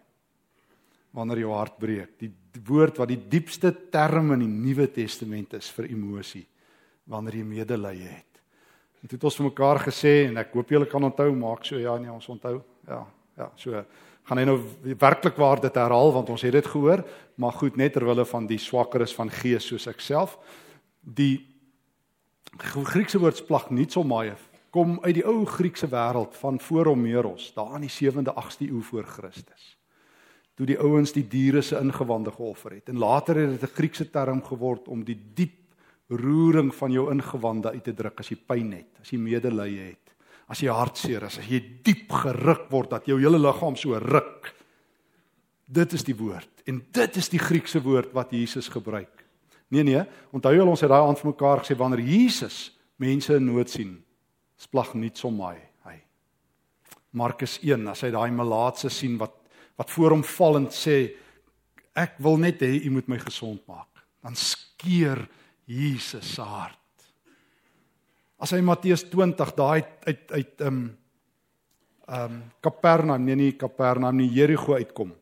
wanneer 1.12 1.40
jou 1.40 1.54
hart 1.54 1.78
breek. 1.78 2.18
Die 2.20 2.32
woord 2.66 2.98
wat 2.98 3.08
die 3.08 3.22
diepste 3.30 3.72
term 3.92 4.32
in 4.32 4.40
die 4.40 4.48
Nuwe 4.48 4.88
Testament 4.92 5.54
is 5.54 5.70
vir 5.70 5.86
emosie 5.86 6.48
wanneer 7.06 7.36
jy 7.36 7.44
medelee 7.44 8.08
het. 8.08 8.42
Dit 9.02 9.12
het 9.12 9.24
ons 9.24 9.36
vir 9.36 9.46
mekaar 9.46 9.80
gesê 9.80 10.28
en 10.28 10.38
ek 10.38 10.54
hoop 10.54 10.70
julle 10.70 10.86
kan 10.86 11.04
onthou, 11.04 11.36
maak 11.36 11.66
so 11.66 11.78
ja 11.78 11.98
nee, 11.98 12.12
ons 12.12 12.30
onthou. 12.30 12.64
Ja, 12.88 13.06
ja, 13.38 13.52
so 13.56 13.84
gaan 14.24 14.40
hy 14.40 14.46
nou 14.48 14.60
werklik 15.00 15.36
waar 15.36 15.60
dit 15.62 15.76
herhaal 15.76 16.14
want 16.16 16.30
ons 16.30 16.42
het 16.42 16.56
dit 16.56 16.68
gehoor, 16.68 17.04
maar 17.36 17.52
goed 17.52 17.76
net 17.76 17.94
terwille 17.94 18.26
van 18.26 18.48
die 18.48 18.60
swakkeres 18.62 19.16
van 19.16 19.30
gees 19.30 19.68
soos 19.68 19.88
ek 19.88 20.00
self. 20.00 20.38
Die 21.02 21.50
Griekse 22.62 23.20
woord 23.20 23.42
splagnitzomai 23.42 24.34
kom 24.74 25.00
uit 25.04 25.16
die 25.16 25.26
ou 25.26 25.46
Griekse 25.46 25.90
wêreld 25.90 26.38
van 26.38 26.60
voor 26.60 26.92
Homeros, 26.94 27.52
daar 27.56 27.76
in 27.76 27.88
die 27.88 27.94
7de 27.94 28.34
8de 28.34 28.70
eeu 28.70 28.82
voor 28.82 29.10
Christus 29.10 29.74
toe 30.54 30.68
die 30.70 30.78
ouens 30.78 31.14
die 31.16 31.26
diere 31.26 31.64
se 31.66 31.80
ingewande 31.82 32.32
geoffer 32.32 32.78
het. 32.78 32.90
En 32.92 33.02
later 33.02 33.36
het 33.36 33.60
dit 33.60 33.70
'n 33.70 33.76
Griekse 33.76 34.10
term 34.10 34.44
geword 34.44 34.88
om 34.88 35.04
die 35.04 35.20
diep 35.34 35.60
roering 36.08 36.76
van 36.76 36.92
jou 36.92 37.12
ingewande 37.12 37.72
uit 37.72 37.84
te 37.84 37.94
druk 37.94 38.20
as 38.20 38.30
jy 38.30 38.38
pyn 38.48 38.72
het, 38.72 39.00
as 39.02 39.10
jy 39.10 39.18
medelee 39.18 39.80
het, 39.80 40.03
as 40.52 40.62
jy 40.64 40.72
hartseer 40.74 41.26
is, 41.28 41.40
as 41.40 41.50
jy 41.50 41.60
diep 41.86 42.12
geruk 42.24 42.68
word 42.72 42.92
dat 42.96 43.08
jou 43.08 43.20
hele 43.22 43.40
liggaam 43.40 43.78
so 43.80 43.98
ruk. 44.00 44.52
Dit 45.68 45.94
is 45.96 46.04
die 46.06 46.16
woord 46.18 46.50
en 46.70 46.80
dit 46.96 47.20
is 47.20 47.30
die 47.32 47.42
Griekse 47.42 47.82
woord 47.84 48.14
wat 48.16 48.32
Jesus 48.36 48.70
gebruik. 48.72 49.24
Nee 49.74 49.84
nee, 49.84 50.04
onthou 50.36 50.54
julle 50.54 50.70
ons 50.70 50.84
het 50.84 50.92
daai 50.92 51.02
aand 51.02 51.20
vir 51.20 51.32
mekaar 51.32 51.64
gesê 51.64 51.78
wanneer 51.80 52.04
Jesus 52.06 52.72
mense 53.02 53.36
in 53.36 53.48
nood 53.48 53.72
sien, 53.72 53.96
splag 54.60 54.94
nie 54.96 55.12
somai 55.18 55.56
hy. 55.88 55.98
Markus 57.18 57.58
1 57.64 57.88
as 57.90 58.04
hy 58.06 58.12
daai 58.14 58.32
melaatse 58.36 58.92
sien 58.94 59.18
wat 59.22 59.40
wat 59.74 59.90
voor 59.90 60.14
hom 60.14 60.24
val 60.24 60.60
en 60.60 60.68
sê 60.70 60.98
ek 61.98 62.20
wil 62.22 62.38
net 62.42 62.62
hê 62.62 62.76
u 62.86 62.92
moet 62.94 63.10
my 63.10 63.18
gesond 63.22 63.64
maak. 63.70 63.90
Dan 64.22 64.38
skeer 64.38 65.26
Jesus 65.66 66.36
se 66.36 66.46
hart. 66.46 66.83
As 68.44 68.52
hy 68.52 68.60
Matteus 68.66 69.06
20 69.08 69.56
daai 69.56 69.84
uit 70.04 70.32
uit 70.36 70.62
ehm 70.62 70.68
um, 70.68 70.84
ehm 72.04 72.32
um, 72.34 72.40
Kapernaum, 72.60 73.24
nee 73.24 73.36
nie 73.40 73.52
Kapernaum 73.56 74.18
nie, 74.20 74.28
Jerigo 74.28 74.76
uitkom. 74.76 75.14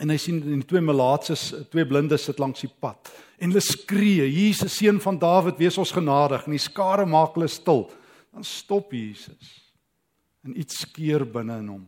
En 0.00 0.08
hy 0.08 0.16
sien 0.16 0.38
die 0.40 0.62
twee 0.64 0.80
melaatses, 0.80 1.50
twee 1.68 1.84
blindes 1.84 2.24
sit 2.24 2.38
langs 2.40 2.62
die 2.64 2.70
pad. 2.72 3.10
En 3.36 3.52
hulle 3.52 3.60
skree: 3.60 4.24
"Jesus, 4.32 4.78
seun 4.78 5.00
van 5.00 5.18
Dawid, 5.20 5.58
wees 5.60 5.76
ons 5.78 5.92
genadig." 5.92 6.46
En 6.46 6.56
die 6.56 6.62
skare 6.62 7.04
maak 7.06 7.36
hulle 7.36 7.48
stil. 7.52 7.90
Dan 8.32 8.44
stop 8.44 8.94
Jesus. 8.96 9.58
En 10.44 10.56
iets 10.56 10.86
skeer 10.86 11.26
binne 11.28 11.58
in 11.60 11.68
hom. 11.68 11.84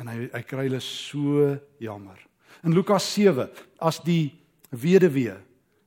En 0.00 0.08
hy 0.08 0.30
hy 0.32 0.42
kry 0.48 0.68
hulle 0.70 0.80
so 0.80 1.52
jammer. 1.80 2.16
In 2.64 2.72
Lukas 2.72 3.04
7, 3.12 3.50
as 3.78 4.00
die 4.00 4.32
weduwee, 4.72 5.36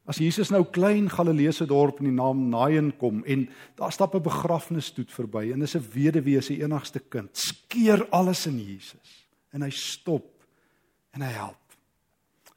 as 0.10 0.18
Jesus 0.18 0.50
nou 0.50 0.64
klein 0.74 1.06
Galileese 1.12 1.68
dorp 1.70 2.00
in 2.02 2.10
die 2.10 2.16
naam 2.16 2.48
Nain 2.50 2.90
kom 2.98 3.22
en 3.30 3.46
daar 3.78 3.94
stap 3.94 4.16
'n 4.16 4.26
begrafnisstoet 4.26 5.12
verby 5.12 5.52
en 5.54 5.60
dis 5.60 5.76
'n 5.76 5.86
weduwee 5.94 6.42
se 6.42 6.58
enigste 6.58 7.00
kind, 7.00 7.30
skeer 7.38 8.08
alles 8.10 8.48
in 8.48 8.58
Jesus 8.58 9.28
en 9.54 9.62
hy 9.62 9.70
stop 9.70 10.26
en 11.14 11.22
hy 11.22 11.32
help. 11.32 11.58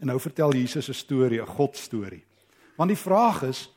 En 0.00 0.06
nou 0.06 0.18
vertel 0.20 0.52
Jesus 0.54 0.88
'n 0.88 0.94
storie, 0.94 1.40
'n 1.40 1.46
God 1.46 1.76
storie. 1.76 2.24
Want 2.76 2.88
die 2.88 2.96
vraag 2.96 3.42
is 3.42 3.70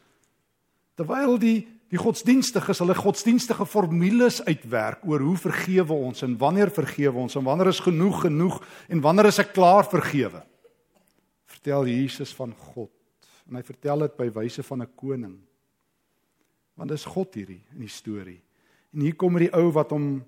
terwyl 0.95 1.37
die 1.37 1.67
Die 1.93 2.01
godsdienstiges 2.01 2.79
hulle 2.81 2.95
godsdienstige 2.97 3.65
formules 3.65 4.41
uitwerk 4.43 5.05
oor 5.05 5.21
hoe 5.21 5.37
vergewe 5.37 5.93
ons 5.93 6.23
en 6.25 6.33
wanneer 6.37 6.71
vergewe 6.73 7.17
ons 7.21 7.35
en 7.35 7.45
wanneer 7.45 7.67
is 7.67 7.79
genoeg 7.79 8.21
genoeg 8.25 8.57
en 8.89 9.01
wanneer 9.01 9.29
is 9.29 9.39
ek 9.39 9.53
klaar 9.53 9.85
vergewe. 9.85 10.41
Vertel 11.45 11.85
Jesus 11.85 12.33
van 12.33 12.55
God 12.73 12.94
en 13.49 13.55
hy 13.55 13.63
vertel 13.63 14.05
dit 14.05 14.17
by 14.17 14.29
wyse 14.33 14.63
van 14.63 14.81
'n 14.81 14.95
koning. 14.95 15.37
Want 16.75 16.89
dis 16.89 17.05
God 17.05 17.33
hierdie 17.35 17.63
in 17.71 17.79
die 17.79 17.87
storie. 17.87 18.41
En 18.93 19.01
hier 19.01 19.15
kom 19.15 19.37
hierdie 19.37 19.53
ou 19.55 19.71
wat 19.71 19.91
hom 19.91 20.23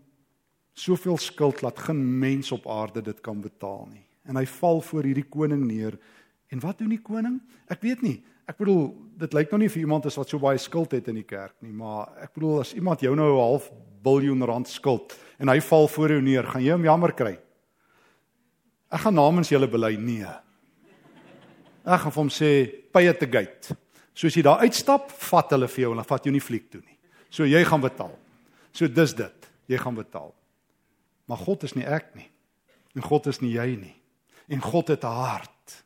soveel 0.73 1.17
skuld 1.17 1.61
laat 1.61 1.79
geen 1.79 2.19
mens 2.19 2.51
op 2.51 2.67
aarde 2.67 3.01
dit 3.01 3.21
kan 3.21 3.41
betaal 3.41 3.87
nie. 3.91 4.05
En 4.25 4.35
hy 4.35 4.45
val 4.45 4.81
voor 4.81 5.03
hierdie 5.03 5.29
koning 5.29 5.65
neer. 5.65 5.97
En 6.47 6.59
wat 6.59 6.77
doen 6.77 6.89
die 6.89 7.01
koning? 7.01 7.41
Ek 7.67 7.81
weet 7.81 8.01
nie. 8.01 8.23
Ek 8.47 8.57
bedoel, 8.57 8.95
dit 9.19 9.33
lyk 9.33 9.51
nou 9.51 9.59
nie 9.59 9.69
vir 9.69 9.81
iemand 9.83 10.05
as 10.05 10.15
wat 10.15 10.29
so 10.29 10.39
baie 10.39 10.59
skuld 10.61 10.93
het 10.95 11.09
in 11.11 11.19
die 11.19 11.27
kerk 11.27 11.55
nie, 11.65 11.73
maar 11.75 12.13
ek 12.23 12.31
bedoel 12.37 12.61
as 12.61 12.73
iemand 12.77 13.01
jou 13.03 13.15
nou 13.15 13.33
'n 13.33 13.43
half 13.43 13.71
biljoen 14.03 14.45
rand 14.45 14.67
skuld 14.67 15.17
en 15.39 15.49
hy 15.49 15.59
val 15.59 15.87
voor 15.87 16.09
jou 16.09 16.21
neer, 16.21 16.43
gaan 16.43 16.63
jy 16.63 16.71
hom 16.71 16.83
jammer 16.83 17.11
kry? 17.11 17.37
Ek 18.89 18.99
gaan 18.99 19.13
namens 19.13 19.49
julle 19.49 19.67
bely 19.67 19.95
nee. 19.95 20.46
Ek 21.87 22.03
gaan 22.03 22.11
vir 22.11 22.21
hom 22.21 22.31
sê 22.33 22.51
pay 22.91 23.07
at 23.07 23.21
the 23.21 23.29
gate. 23.31 23.75
Soos 24.17 24.35
jy 24.35 24.43
daar 24.43 24.63
uitstap, 24.65 25.11
vat 25.29 25.53
hulle 25.55 25.69
vir 25.71 25.85
jou 25.85 25.91
en 25.93 25.99
hulle 25.99 26.09
vat 26.09 26.25
jou 26.25 26.33
nie 26.33 26.43
fliek 26.43 26.65
toe 26.71 26.81
nie. 26.81 26.97
So 27.31 27.47
jy 27.47 27.61
gaan 27.67 27.83
betaal. 27.83 28.13
So 28.75 28.89
dis 28.91 29.13
dit. 29.15 29.47
Jy 29.71 29.79
gaan 29.79 29.95
betaal. 29.95 30.33
Maar 31.27 31.43
God 31.43 31.63
is 31.67 31.75
nie 31.77 31.85
ek 31.87 32.13
nie. 32.17 32.27
En 32.95 33.05
God 33.05 33.27
is 33.31 33.39
nie 33.43 33.53
jy 33.55 33.75
nie. 33.79 33.95
En 34.51 34.63
God 34.63 34.87
het 34.87 35.03
'n 35.03 35.15
hart. 35.15 35.83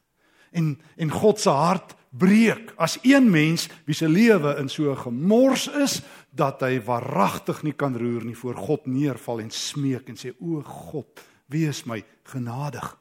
En 0.52 0.78
en 0.98 1.12
God 1.12 1.40
se 1.40 1.50
hart 1.50 1.96
breek 2.10 2.74
as 2.76 2.98
een 3.02 3.30
mens 3.30 3.70
wie 3.86 3.96
se 3.96 4.10
lewe 4.10 4.56
in 4.60 4.70
so 4.70 4.92
'n 4.92 4.98
gemors 4.98 5.68
is 5.68 6.02
dat 6.30 6.62
hy 6.62 6.80
waaragtig 6.80 7.64
nie 7.64 7.74
kan 7.74 7.98
roer 7.98 8.24
nie 8.26 8.36
voor 8.36 8.56
God 8.56 8.86
neerval 8.86 9.40
en 9.40 9.52
smeek 9.52 10.10
en 10.10 10.16
sê 10.16 10.34
o 10.40 10.62
God 10.62 11.22
wees 11.48 11.84
my 11.86 12.04
genadig 12.24 12.98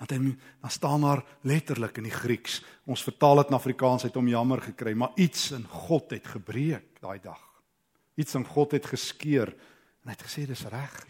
dat 0.00 0.10
hy 0.10 0.18
dan 0.18 0.70
staan 0.70 1.00
daar 1.06 1.24
letterlik 1.42 1.98
in 1.98 2.08
die 2.08 2.14
Grieks 2.14 2.62
ons 2.84 3.04
vertaal 3.04 3.42
dit 3.42 3.50
na 3.50 3.56
Afrikaans 3.56 4.02
het 4.02 4.14
hom 4.14 4.28
jammer 4.28 4.60
gekry 4.60 4.94
maar 4.94 5.14
iets 5.16 5.50
in 5.50 5.64
God 5.64 6.10
het 6.10 6.26
gebreek 6.26 7.00
daai 7.00 7.20
dag 7.22 7.42
iets 8.16 8.34
in 8.34 8.46
God 8.46 8.72
het 8.72 8.86
geskeur 8.86 9.54
en 9.54 10.10
hy 10.10 10.16
het 10.16 10.26
gesê 10.26 10.46
dis 10.46 10.66
reg 10.66 11.06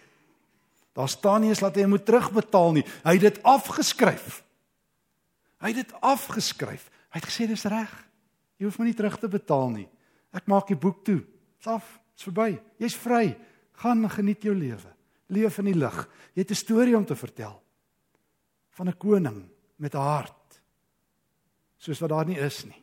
daar 0.95 1.09
staan 1.09 1.41
nie 1.43 1.51
eens 1.51 1.65
dat 1.65 1.77
hy 1.77 1.87
moet 1.87 2.05
terugbetaal 2.05 2.73
nie 2.73 2.87
hy 3.05 3.17
het 3.19 3.29
dit 3.33 3.43
afgeskryf 3.43 4.45
Hy 5.65 5.73
het 5.73 5.81
dit 5.81 5.95
afgeskryf. 6.05 6.91
Hy 7.09 7.21
het 7.23 7.31
gesê 7.31 7.47
dis 7.49 7.65
reg. 7.73 7.93
Jy 8.61 8.69
hoef 8.69 8.77
my 8.79 8.91
nie 8.91 8.97
terug 8.99 9.17
te 9.21 9.31
betaal 9.33 9.71
nie. 9.73 9.87
Ek 10.37 10.49
maak 10.51 10.69
die 10.69 10.77
boek 10.79 11.01
toe. 11.07 11.23
Dit's 11.57 11.71
af. 11.73 11.87
Dit's 12.13 12.27
verby. 12.29 12.51
Jy's 12.83 12.97
vry. 13.01 13.33
Gaan 13.81 14.05
geniet 14.13 14.45
jou 14.45 14.53
lewe. 14.55 14.93
Leef 15.33 15.57
in 15.63 15.71
die 15.71 15.79
lig. 15.79 15.97
Jy 16.35 16.45
het 16.45 16.51
'n 16.51 16.55
storie 16.55 16.97
om 16.97 17.05
te 17.05 17.17
vertel 17.17 17.63
van 18.75 18.89
'n 18.89 18.99
koning 18.99 19.49
met 19.77 19.93
hart 19.93 20.61
soos 21.79 22.01
wat 22.01 22.11
daar 22.11 22.27
nie 22.27 22.39
is 22.39 22.65
nie. 22.65 22.83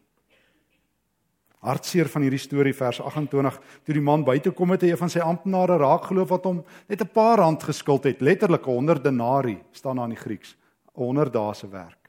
Hartseer 1.60 2.10
van 2.10 2.22
hierdie 2.22 2.40
storie 2.40 2.74
vers 2.74 3.02
28 3.02 3.60
toe 3.84 3.94
die 3.94 4.02
man 4.02 4.24
buite 4.24 4.52
kom 4.52 4.72
het 4.72 4.82
hy 4.82 4.96
van 4.96 5.10
sy 5.10 5.20
amptenare 5.20 5.78
raak 5.78 6.04
geloof 6.04 6.30
wat 6.30 6.44
hom 6.44 6.64
net 6.88 7.02
'n 7.02 7.14
paar 7.14 7.38
rand 7.38 7.64
geskuld 7.64 8.04
het 8.04 8.22
letterlik 8.22 8.66
100 8.66 9.04
denarii 9.04 9.64
staan 9.72 9.96
daar 9.96 10.10
in 10.10 10.16
die 10.16 10.24
Grieks 10.24 10.56
100 10.94 11.34
dae 11.34 11.54
se 11.54 11.68
werk 11.68 12.02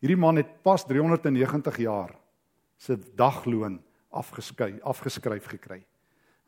Hierdie 0.00 0.16
man 0.16 0.40
het 0.40 0.48
pas 0.64 0.84
390 0.88 1.76
jaar 1.84 2.14
se 2.80 2.96
dagloon 3.16 3.78
afgeskei 4.10 4.78
afgeskryf 4.80 5.46
gekry. 5.52 5.84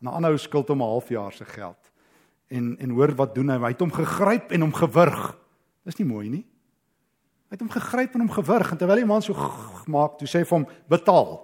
'n 0.00 0.08
Ander 0.08 0.32
ou 0.32 0.38
skuld 0.38 0.68
hom 0.68 0.82
'n 0.82 0.88
halfjaar 0.88 1.32
se 1.32 1.44
geld. 1.44 1.92
En 2.48 2.76
en 2.78 2.90
hoor 2.90 3.14
wat 3.14 3.34
doen 3.34 3.50
hy? 3.50 3.58
Hy 3.58 3.68
het 3.68 3.80
hom 3.80 3.92
gegryp 3.92 4.52
en 4.52 4.60
hom 4.60 4.72
gewurg. 4.72 5.38
Dis 5.84 5.98
nie 5.98 6.08
mooi 6.08 6.28
nie. 6.28 6.46
Hy 7.52 7.58
het 7.58 7.64
hom 7.66 7.72
gegryp 7.74 8.14
en 8.16 8.22
hom 8.24 8.30
gewurg 8.32 8.70
en 8.72 8.78
terwyl 8.80 8.96
die 9.02 9.04
man 9.04 9.20
so 9.20 9.36
gemaak, 9.36 10.14
toe 10.16 10.24
sê 10.24 10.40
hy 10.40 10.46
vir 10.48 10.56
hom 10.56 10.62
betaal. 10.88 11.34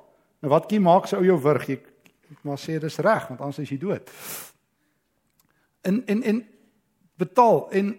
Nou 0.40 0.50
wat 0.54 0.64
kie 0.70 0.78
maak 0.80 1.04
sy 1.04 1.18
ou 1.18 1.26
jou 1.26 1.34
wurg? 1.44 1.66
Jy 1.68 2.36
maar 2.48 2.56
sê 2.56 2.78
dis 2.80 2.96
reg 3.04 3.26
want 3.28 3.42
anders 3.44 3.58
is 3.60 3.74
jy 3.74 3.76
dood. 3.82 4.08
En 5.84 5.98
en 6.08 6.22
en 6.32 6.38
betaal 7.20 7.60
en 7.76 7.90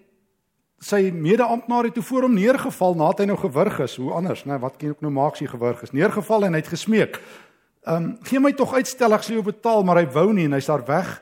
sy 0.82 1.12
mede-amptenaar 1.14 1.92
het 1.92 2.00
toe 2.00 2.04
voor 2.08 2.26
hom 2.26 2.34
neergeval 2.34 2.98
nadat 2.98 3.22
hy 3.22 3.28
nou 3.30 3.38
gewurg 3.44 3.78
is. 3.86 4.00
Hoe 4.02 4.10
anders, 4.18 4.42
né? 4.48 4.56
Nou, 4.56 4.64
wat 4.64 4.82
kan 4.82 4.96
ek 4.96 5.06
nou 5.06 5.12
maak 5.14 5.38
as 5.38 5.44
hy 5.44 5.52
gewurg 5.52 5.84
is? 5.86 5.94
Neergeval 5.94 6.48
en 6.48 6.58
hy 6.58 6.64
het 6.64 6.72
gesmeek. 6.74 7.22
Ehm 7.86 8.10
um, 8.10 8.10
gee 8.26 8.42
my 8.42 8.56
tog 8.58 8.74
uitstel 8.74 9.14
ek 9.20 9.28
sal 9.28 9.38
jou 9.38 9.46
betaal, 9.52 9.86
maar 9.86 10.02
hy 10.02 10.08
wou 10.18 10.32
nie 10.34 10.48
en 10.50 10.58
hy's 10.58 10.72
daar 10.72 10.86
weg 10.88 11.14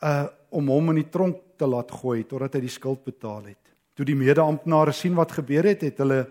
uh 0.00 0.24
om 0.54 0.68
hom 0.70 0.92
in 0.92 1.00
die 1.00 1.10
tronk 1.10 1.40
te 1.58 1.66
laat 1.66 1.90
gooi 1.90 2.22
totdat 2.30 2.54
hy 2.54 2.60
die 2.62 2.70
skuld 2.70 3.00
betaal 3.04 3.42
het. 3.50 3.63
Toe 3.94 4.06
die 4.06 4.16
mede-amptenare 4.18 4.92
sien 4.92 5.14
wat 5.14 5.32
gebeur 5.32 5.68
het, 5.70 5.84
het 5.86 6.00
hulle 6.02 6.24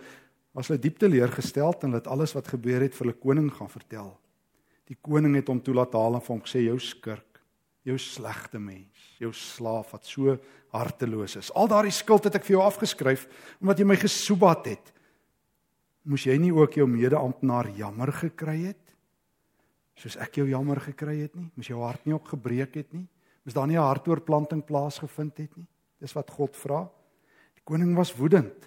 was 0.54 0.70
hulle 0.70 0.82
diep 0.82 1.00
teleurgestel 1.02 1.74
en 1.74 1.88
hulle 1.88 2.02
het 2.02 2.10
alles 2.12 2.36
wat 2.36 2.52
gebeur 2.54 2.84
het 2.84 2.94
vir 2.94 3.08
hulle 3.08 3.20
koning 3.20 3.50
gaan 3.56 3.72
vertel. 3.72 4.12
Die 4.92 4.98
koning 5.02 5.38
het 5.40 5.50
hom 5.50 5.62
toelaat 5.64 5.96
haal 5.96 6.20
en 6.20 6.24
vir 6.24 6.36
hom 6.36 6.44
sê 6.50 6.66
jou 6.66 6.76
skurk, 6.84 7.40
jou 7.88 7.96
slegte 8.00 8.60
mens, 8.62 9.08
jou 9.20 9.32
slaaf 9.34 9.96
wat 9.96 10.06
so 10.06 10.36
harteloos 10.76 11.38
is. 11.40 11.52
Al 11.56 11.72
daardie 11.72 11.94
skuld 11.96 12.28
het 12.28 12.38
ek 12.38 12.46
vir 12.46 12.58
jou 12.58 12.66
afgeskryf 12.66 13.26
omdat 13.62 13.80
jy 13.80 13.88
my 13.88 13.98
gesoebat 14.02 14.70
het. 14.74 14.94
Moes 16.04 16.26
jy 16.28 16.36
nie 16.42 16.52
ook 16.52 16.76
jou 16.76 16.88
mede-amptenaar 16.90 17.70
jammer 17.78 18.12
gekry 18.12 18.58
het? 18.68 18.82
Soos 19.96 20.18
ek 20.20 20.42
jou 20.42 20.50
jammer 20.50 20.82
gekry 20.84 21.22
het 21.22 21.36
nie? 21.38 21.48
Moes 21.56 21.70
jou 21.70 21.80
hart 21.80 22.04
nie 22.06 22.16
ook 22.18 22.34
gebreek 22.34 22.76
het 22.82 22.92
nie? 22.92 23.06
Moes 23.46 23.56
daar 23.56 23.68
nie 23.68 23.78
'n 23.78 23.88
hartoortplanting 23.88 24.66
plaasgevind 24.66 25.38
het 25.38 25.58
nie? 25.58 25.68
Dis 26.00 26.14
wat 26.14 26.30
God 26.30 26.56
vra. 26.56 26.90
Die 27.64 27.72
koning 27.72 27.94
was 27.96 28.12
woedend. 28.16 28.66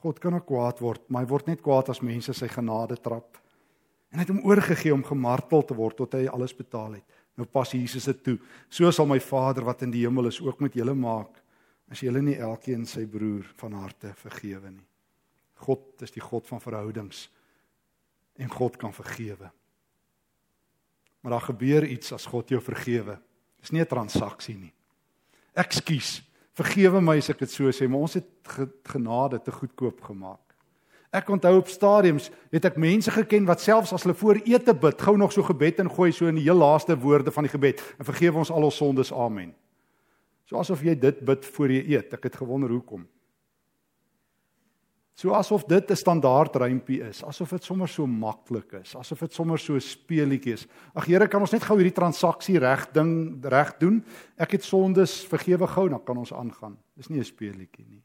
God 0.00 0.20
kan 0.22 0.34
ook 0.38 0.46
kwaad 0.48 0.80
word, 0.80 1.02
maar 1.10 1.26
hy 1.26 1.28
word 1.28 1.50
net 1.50 1.60
kwaad 1.60 1.90
as 1.92 2.00
mense 2.00 2.32
sy 2.32 2.48
genade 2.48 2.96
trap. 3.04 3.36
En 4.08 4.16
hy 4.16 4.24
het 4.24 4.32
hom 4.32 4.44
oorgegee 4.48 4.94
om 4.94 5.04
gemartel 5.04 5.64
te 5.66 5.76
word 5.76 5.98
tot 5.98 6.14
hy 6.16 6.24
alles 6.32 6.54
betaal 6.56 6.96
het. 6.96 7.04
Nou 7.36 7.44
pas 7.44 7.68
Jesus 7.68 8.06
dit 8.08 8.22
toe. 8.24 8.36
So 8.72 8.88
sal 8.90 9.08
my 9.10 9.18
Vader 9.20 9.66
wat 9.66 9.84
in 9.84 9.92
die 9.92 10.06
hemel 10.06 10.30
is 10.30 10.40
ook 10.40 10.62
met 10.64 10.78
julle 10.78 10.94
maak 10.96 11.42
as 11.92 12.00
julle 12.00 12.22
nie 12.24 12.38
elkeen 12.40 12.86
sy 12.88 13.04
broer 13.06 13.44
van 13.60 13.76
harte 13.76 14.14
vergewe 14.16 14.72
nie. 14.72 14.86
God 15.66 16.00
is 16.04 16.14
die 16.14 16.24
God 16.24 16.48
van 16.48 16.62
verhoudings 16.64 17.26
en 18.40 18.48
God 18.52 18.80
kan 18.80 18.96
vergewe. 18.96 19.50
Maar 21.20 21.36
daar 21.36 21.48
gebeur 21.50 21.84
iets 21.84 22.12
as 22.16 22.26
God 22.32 22.48
jou 22.48 22.60
vergewe. 22.64 23.18
Dis 23.60 23.72
nie 23.72 23.80
'n 23.80 23.86
transaksie 23.86 24.56
nie. 24.56 24.72
Ekskuus. 25.54 26.22
Vergewe 26.56 27.02
my 27.04 27.18
as 27.20 27.28
ek 27.32 27.42
dit 27.44 27.52
so 27.52 27.68
sê, 27.74 27.88
maar 27.88 28.06
ons 28.06 28.16
het 28.16 28.54
genade 28.88 29.42
te 29.44 29.52
goedkoop 29.52 30.00
gemaak. 30.08 30.40
Ek 31.14 31.28
onthou 31.32 31.54
op 31.60 31.68
stadiums 31.70 32.30
het 32.52 32.64
ek 32.68 32.78
mense 32.80 33.12
geken 33.12 33.46
wat 33.48 33.62
selfs 33.62 33.92
as 33.94 34.04
hulle 34.04 34.16
voor 34.16 34.40
ete 34.42 34.74
bid, 34.74 35.00
gou 35.00 35.16
nog 35.20 35.32
so 35.32 35.44
gebed 35.46 35.80
en 35.80 35.92
gooi 35.92 36.10
so 36.12 36.28
in 36.28 36.40
die 36.40 36.46
heel 36.48 36.58
laaste 36.58 36.96
woorde 36.98 37.32
van 37.32 37.46
die 37.46 37.52
gebed 37.52 37.82
en 37.96 38.08
vergewe 38.08 38.42
ons 38.42 38.50
al 38.52 38.66
ons 38.68 38.80
sondes. 38.80 39.12
Amen. 39.12 39.52
So 40.48 40.58
asof 40.60 40.82
jy 40.84 40.96
dit 40.98 41.20
bid 41.26 41.46
voor 41.56 41.72
jy 41.72 41.82
eet. 41.96 42.12
Ek 42.16 42.28
het 42.28 42.40
gewonder 42.40 42.72
hoekom. 42.72 43.06
So 45.16 45.32
asof 45.32 45.64
dit 45.64 45.90
'n 45.90 45.96
standaard 45.96 46.56
rympie 46.56 47.00
is, 47.00 47.22
asof 47.24 47.50
dit 47.50 47.64
sommer 47.64 47.88
so 47.88 48.06
maklik 48.06 48.72
is, 48.72 48.94
asof 48.94 49.18
dit 49.18 49.32
sommer 49.32 49.58
so 49.58 49.78
speelietjie 49.78 50.52
is. 50.52 50.66
Ag 50.94 51.06
Here, 51.06 51.28
kan 51.28 51.40
ons 51.40 51.52
net 51.52 51.62
gou 51.62 51.76
hierdie 51.76 51.94
transaksie 51.94 52.58
reg 52.58 52.92
ding 52.92 53.42
reg 53.42 53.78
doen? 53.78 54.04
Ek 54.36 54.52
het 54.52 54.64
sondes 54.64 55.24
vergewe 55.24 55.66
gou, 55.66 55.88
dan 55.88 56.04
kan 56.04 56.16
ons 56.18 56.32
aangaan. 56.32 56.76
Dis 56.96 57.08
nie 57.08 57.18
'n 57.18 57.24
speelietjie 57.24 57.86
nie. 57.88 58.02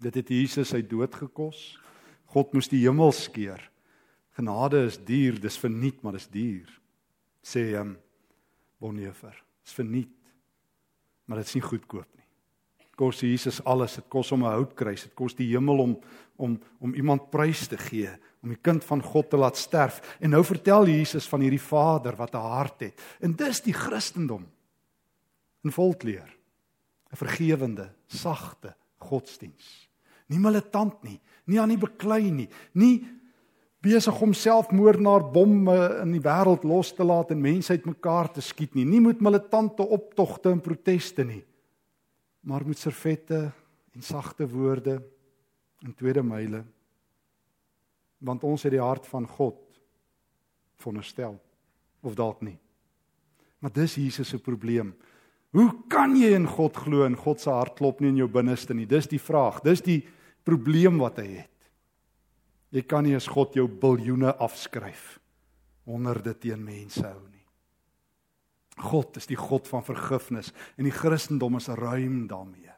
Dit 0.00 0.14
het 0.14 0.28
Jesus 0.28 0.68
sy 0.68 0.80
dood 0.80 1.14
gekos. 1.14 1.78
God 2.26 2.54
moes 2.54 2.68
die 2.68 2.88
hemel 2.88 3.12
skeer. 3.12 3.70
Genade 4.32 4.86
is 4.86 4.96
duur, 4.96 5.38
dis 5.38 5.58
verniet, 5.58 6.02
maar 6.02 6.12
dis 6.12 6.26
duur. 6.26 6.80
Sê 7.42 7.76
hom 7.76 7.88
um, 7.88 7.96
Bonhoeffer. 8.80 9.44
Dis 9.62 9.74
verniet. 9.74 10.08
Maar 11.26 11.36
dit 11.36 11.46
is 11.46 11.54
nie 11.54 11.62
goedkoop 11.62 12.08
nie 12.16 12.21
kos 13.02 13.22
Jesus 13.24 13.60
alles. 13.66 13.96
Dit 13.98 14.08
kos 14.12 14.30
hom 14.30 14.44
'n 14.44 14.54
houtkruis. 14.54 15.08
Dit 15.08 15.14
kos 15.14 15.34
die 15.34 15.50
hemel 15.50 15.78
om 15.78 15.96
om 16.36 16.58
om 16.80 16.94
iemand 16.94 17.30
prys 17.30 17.68
te 17.68 17.76
gee, 17.76 18.10
om 18.42 18.48
die 18.48 18.62
kind 18.62 18.84
van 18.84 19.02
God 19.02 19.30
te 19.30 19.36
laat 19.36 19.56
sterf. 19.56 20.16
En 20.20 20.30
nou 20.30 20.42
vertel 20.44 20.86
Jesus 20.86 21.28
van 21.28 21.40
hierdie 21.40 21.60
Vader 21.60 22.16
wat 22.16 22.34
'n 22.34 22.38
hart 22.38 22.80
het. 22.80 23.00
En 23.20 23.36
dis 23.36 23.60
die 23.60 23.72
Christendom. 23.72 24.46
In 25.64 25.70
volkleer. 25.70 26.36
'n 27.12 27.16
Vergewende, 27.16 27.92
sagte 28.06 28.74
godsdiens. 28.98 29.88
Nie 30.26 30.38
militant 30.38 31.02
nie, 31.02 31.20
nie 31.44 31.60
aan 31.60 31.68
die 31.68 31.78
beklei 31.78 32.30
nie, 32.30 32.48
nie 32.72 33.04
besig 33.80 34.20
om 34.20 34.32
selfmoordenaar 34.32 35.30
bomme 35.32 36.00
in 36.02 36.12
die 36.12 36.20
wêreld 36.20 36.64
los 36.64 36.92
te 36.94 37.04
laat 37.04 37.30
en 37.30 37.40
mense 37.40 37.72
uitmekaar 37.72 38.32
te 38.32 38.40
skiet 38.40 38.74
nie, 38.74 38.84
nie 38.84 39.00
met 39.00 39.20
militante 39.20 39.82
optogte 39.82 40.50
en 40.50 40.60
proteste 40.60 41.24
nie 41.24 41.44
maar 42.42 42.66
met 42.66 42.78
servette 42.78 43.52
en 43.92 44.02
sagte 44.02 44.48
woorde 44.48 44.98
in 45.82 45.94
tweede 45.94 46.22
myle. 46.22 46.64
Want 48.22 48.44
ons 48.44 48.62
het 48.62 48.74
die 48.74 48.82
hart 48.82 49.06
van 49.06 49.26
God 49.26 49.58
veronderstel 50.78 51.38
of 52.02 52.14
dalk 52.18 52.42
nie. 52.42 52.58
Maar 53.62 53.72
dis 53.72 53.94
Jesus 53.94 54.28
se 54.28 54.38
probleem. 54.42 54.94
Hoe 55.54 55.68
kan 55.88 56.16
jy 56.18 56.32
in 56.34 56.48
God 56.48 56.76
glo 56.76 57.04
en 57.06 57.18
God 57.18 57.40
se 57.40 57.50
hart 57.50 57.76
klop 57.78 58.00
nie 58.00 58.10
in 58.10 58.22
jou 58.22 58.30
binneste 58.30 58.74
nie? 58.74 58.88
Dis 58.90 59.06
die 59.10 59.20
vraag. 59.22 59.60
Dis 59.62 59.84
die 59.84 60.00
probleem 60.42 60.98
wat 60.98 61.20
hy 61.22 61.28
het. 61.42 61.50
Jy 62.72 62.86
kan 62.88 63.04
nie 63.06 63.14
as 63.14 63.28
God 63.30 63.54
jou 63.54 63.68
biljoene 63.68 64.32
afskryf 64.42 65.18
honderde 65.86 66.34
teen 66.38 66.62
mense 66.64 67.04
hou 67.04 67.31
God 68.80 69.16
is 69.16 69.28
die 69.28 69.36
God 69.36 69.68
van 69.68 69.84
vergifnis 69.84 70.52
en 70.76 70.86
die 70.88 70.94
Christendom 70.94 71.58
is 71.58 71.68
ruim 71.68 72.26
daarmee. 72.26 72.72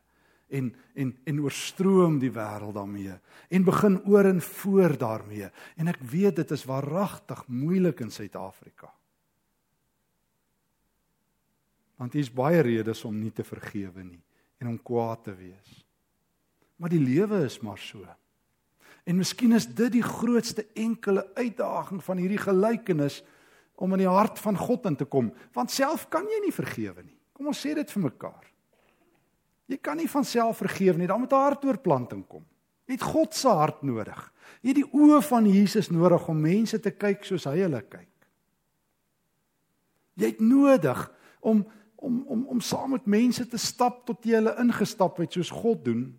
En 0.48 0.74
en 0.94 1.14
en 1.24 1.40
oorstroom 1.42 2.18
die 2.22 2.32
wêreld 2.32 2.74
daarmee 2.74 3.14
en 3.48 3.64
begin 3.64 4.00
oor 4.06 4.24
en 4.24 4.40
voor 4.42 4.96
daarmee. 4.98 5.50
En 5.76 5.88
ek 5.88 5.98
weet 6.00 6.36
dit 6.36 6.50
is 6.50 6.66
waaragtig 6.68 7.46
moeilik 7.46 8.00
in 8.00 8.10
Suid-Afrika. 8.10 8.92
Want 11.96 12.12
hier 12.12 12.22
is 12.22 12.32
baie 12.32 12.60
redes 12.60 13.04
om 13.04 13.18
nie 13.18 13.32
te 13.32 13.44
vergewe 13.46 14.02
nie 14.02 14.22
en 14.58 14.68
om 14.68 14.82
kwaad 14.82 15.24
te 15.24 15.34
wees. 15.34 15.84
Maar 16.76 16.90
die 16.90 17.02
lewe 17.02 17.44
is 17.44 17.60
maar 17.60 17.78
so. 17.78 18.02
En 19.04 19.16
miskien 19.20 19.52
is 19.52 19.66
dit 19.66 19.92
die 19.92 20.02
grootste 20.02 20.66
enkele 20.74 21.26
uitdaging 21.34 22.02
van 22.04 22.18
hierdie 22.22 22.40
gelykenis 22.40 23.20
om 23.74 23.92
in 23.92 24.04
die 24.04 24.10
hart 24.10 24.38
van 24.38 24.56
God 24.58 24.86
in 24.86 24.96
te 24.96 25.06
kom, 25.10 25.32
want 25.52 25.70
self 25.70 26.06
kan 26.12 26.26
jy 26.30 26.40
nie 26.44 26.54
vergewe 26.54 27.02
nie. 27.02 27.16
Kom 27.34 27.50
ons 27.50 27.60
sê 27.60 27.74
dit 27.74 27.90
vir 27.90 28.02
mekaar. 28.02 28.44
Jy 29.66 29.78
kan 29.82 29.96
nie 29.98 30.08
van 30.10 30.24
self 30.24 30.60
vergewe 30.62 30.98
nie, 30.98 31.08
dan 31.08 31.20
moet 31.20 31.32
'n 31.32 31.46
hartoortplanting 31.48 32.26
kom. 32.28 32.44
Jy 32.86 32.94
het 32.94 33.02
God 33.02 33.34
se 33.34 33.48
hart 33.48 33.82
nodig. 33.82 34.32
Jy 34.62 34.68
het 34.68 34.76
die 34.76 34.92
oë 34.92 35.22
van 35.22 35.46
Jesus 35.46 35.90
nodig 35.90 36.28
om 36.28 36.40
mense 36.40 36.78
te 36.80 36.90
kyk 36.90 37.24
soos 37.24 37.44
hy 37.44 37.58
hulle 37.58 37.80
kyk. 37.82 38.10
Jy 40.16 40.26
het 40.26 40.40
nodig 40.40 41.10
om 41.40 41.64
om 42.04 42.24
om 42.28 42.46
om 42.46 42.60
saam 42.60 42.90
met 42.90 43.06
mense 43.06 43.46
te 43.48 43.56
stap 43.56 44.02
tot 44.06 44.24
jy 44.24 44.34
hulle 44.36 44.52
ingestap 44.60 45.16
het 45.18 45.32
soos 45.32 45.50
God 45.50 45.84
doen, 45.84 46.18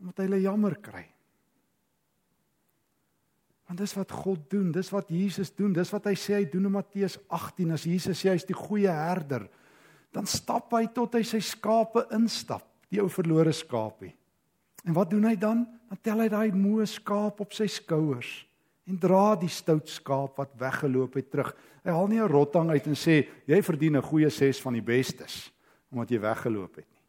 omdat 0.00 0.18
hy 0.18 0.24
hulle 0.28 0.40
jammer 0.40 0.76
kry. 0.80 1.15
Want 3.66 3.80
dis 3.82 3.94
wat 3.98 4.12
God 4.14 4.44
doen, 4.50 4.70
dis 4.72 4.90
wat 4.94 5.08
Jesus 5.10 5.50
doen, 5.54 5.72
dis 5.74 5.90
wat 5.90 6.06
hy 6.06 6.14
sê 6.14 6.36
hy 6.38 6.44
doen 6.50 6.68
in 6.68 6.76
Matteus 6.76 7.18
18 7.26 7.74
as 7.74 7.86
Jesus 7.88 8.20
sê 8.22 8.30
hy's 8.30 8.46
die 8.46 8.54
goeie 8.54 8.92
herder. 8.92 9.48
Dan 10.14 10.28
stap 10.30 10.70
hy 10.72 10.86
tot 10.94 11.18
hy 11.18 11.24
sy 11.26 11.40
skape 11.42 12.06
instap, 12.14 12.64
die 12.88 13.02
ou 13.02 13.10
verlore 13.10 13.52
skaapie. 13.52 14.14
En 14.86 14.94
wat 14.94 15.10
doen 15.10 15.26
hy 15.26 15.34
dan? 15.34 15.64
Dan 15.90 16.02
tel 16.02 16.22
hy 16.22 16.28
daai 16.30 16.54
moe 16.54 16.86
skaap 16.86 17.42
op 17.42 17.54
sy 17.54 17.66
skouers 17.70 18.44
en 18.86 18.98
dra 19.02 19.34
die 19.34 19.50
stout 19.50 19.90
skaap 19.90 20.38
wat 20.38 20.54
weggeloop 20.60 21.18
het 21.18 21.30
terug. 21.32 21.50
Hy 21.82 21.90
haal 21.90 22.06
nie 22.06 22.20
'n 22.22 22.30
rottang 22.30 22.70
uit 22.70 22.86
en 22.86 22.94
sê 22.94 23.26
jy 23.46 23.62
verdien 23.62 23.96
'n 23.96 24.02
goeie 24.02 24.30
6 24.30 24.60
van 24.62 24.72
die 24.74 24.82
bestes 24.82 25.50
omdat 25.90 26.10
jy 26.10 26.20
weggeloop 26.20 26.76
het 26.76 26.86
nie. 26.90 27.04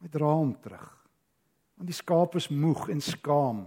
Hy 0.00 0.08
dra 0.08 0.26
hom 0.26 0.54
terug. 0.62 0.88
Want 1.76 1.88
die 1.88 1.96
skaap 1.96 2.36
is 2.36 2.48
moeg 2.48 2.88
en 2.88 3.00
skaam. 3.00 3.66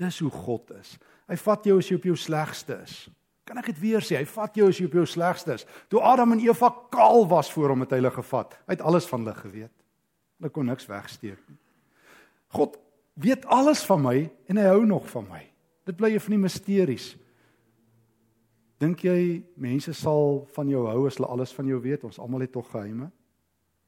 Dis 0.00 0.18
hoe 0.18 0.30
God 0.30 0.70
is. 0.80 0.96
Hy 1.30 1.36
vat 1.40 1.66
jou 1.68 1.78
as 1.78 1.88
jy 1.88 1.98
op 1.98 2.08
jou 2.08 2.16
slegste 2.18 2.78
is. 2.82 2.96
Kan 3.44 3.60
ek 3.60 3.68
dit 3.72 3.80
weer 3.82 4.04
sê? 4.04 4.16
Hy 4.18 4.28
vat 4.28 4.56
jou 4.56 4.68
as 4.68 4.78
jy 4.80 4.88
op 4.88 4.96
jou 4.98 5.04
slegste 5.08 5.54
is. 5.58 5.66
Toe 5.92 6.00
Adam 6.04 6.32
en 6.32 6.42
Eva 6.42 6.70
kaal 6.92 7.26
was 7.28 7.50
voor 7.52 7.74
hom 7.74 7.84
het 7.84 7.92
hy 7.92 8.00
hulle 8.00 8.14
gevat. 8.14 8.56
Hy 8.64 8.76
het 8.76 8.84
alles 8.84 9.08
van 9.10 9.24
hulle 9.24 9.36
geweet. 9.36 9.74
Hulle 10.40 10.52
kon 10.54 10.66
niks 10.68 10.88
wegsteek 10.90 11.40
nie. 11.48 11.58
God 12.54 12.78
weet 13.20 13.46
alles 13.52 13.82
van 13.86 14.02
my 14.02 14.16
en 14.50 14.58
hy 14.60 14.66
hou 14.70 14.84
nog 14.88 15.06
van 15.10 15.26
my. 15.28 15.42
Dit 15.84 15.96
bly 15.96 16.14
'n 16.14 16.20
van 16.20 16.34
die 16.34 16.44
misteries. 16.44 17.16
Dink 18.80 19.04
jy 19.04 19.44
mense 19.56 19.92
sal 19.92 20.46
van 20.54 20.68
jou 20.68 20.86
hou 20.86 21.06
as 21.06 21.16
hulle 21.16 21.28
alles 21.28 21.52
van 21.52 21.66
jou 21.66 21.80
weet? 21.80 22.04
Ons 22.04 22.18
almal 22.18 22.40
het 22.40 22.52
tog 22.52 22.70
geheime. 22.70 23.10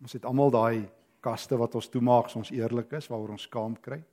Ons 0.01 0.13
het 0.13 0.25
almal 0.25 0.51
daai 0.51 0.89
kaste 1.21 1.57
wat 1.57 1.75
ons 1.75 1.89
toemaak 1.89 2.25
as 2.25 2.37
ons 2.37 2.51
eerlik 2.51 2.93
is 2.93 3.09
waaroor 3.09 3.31
ons 3.31 3.43
skaam 3.43 3.77
kry. 3.81 4.05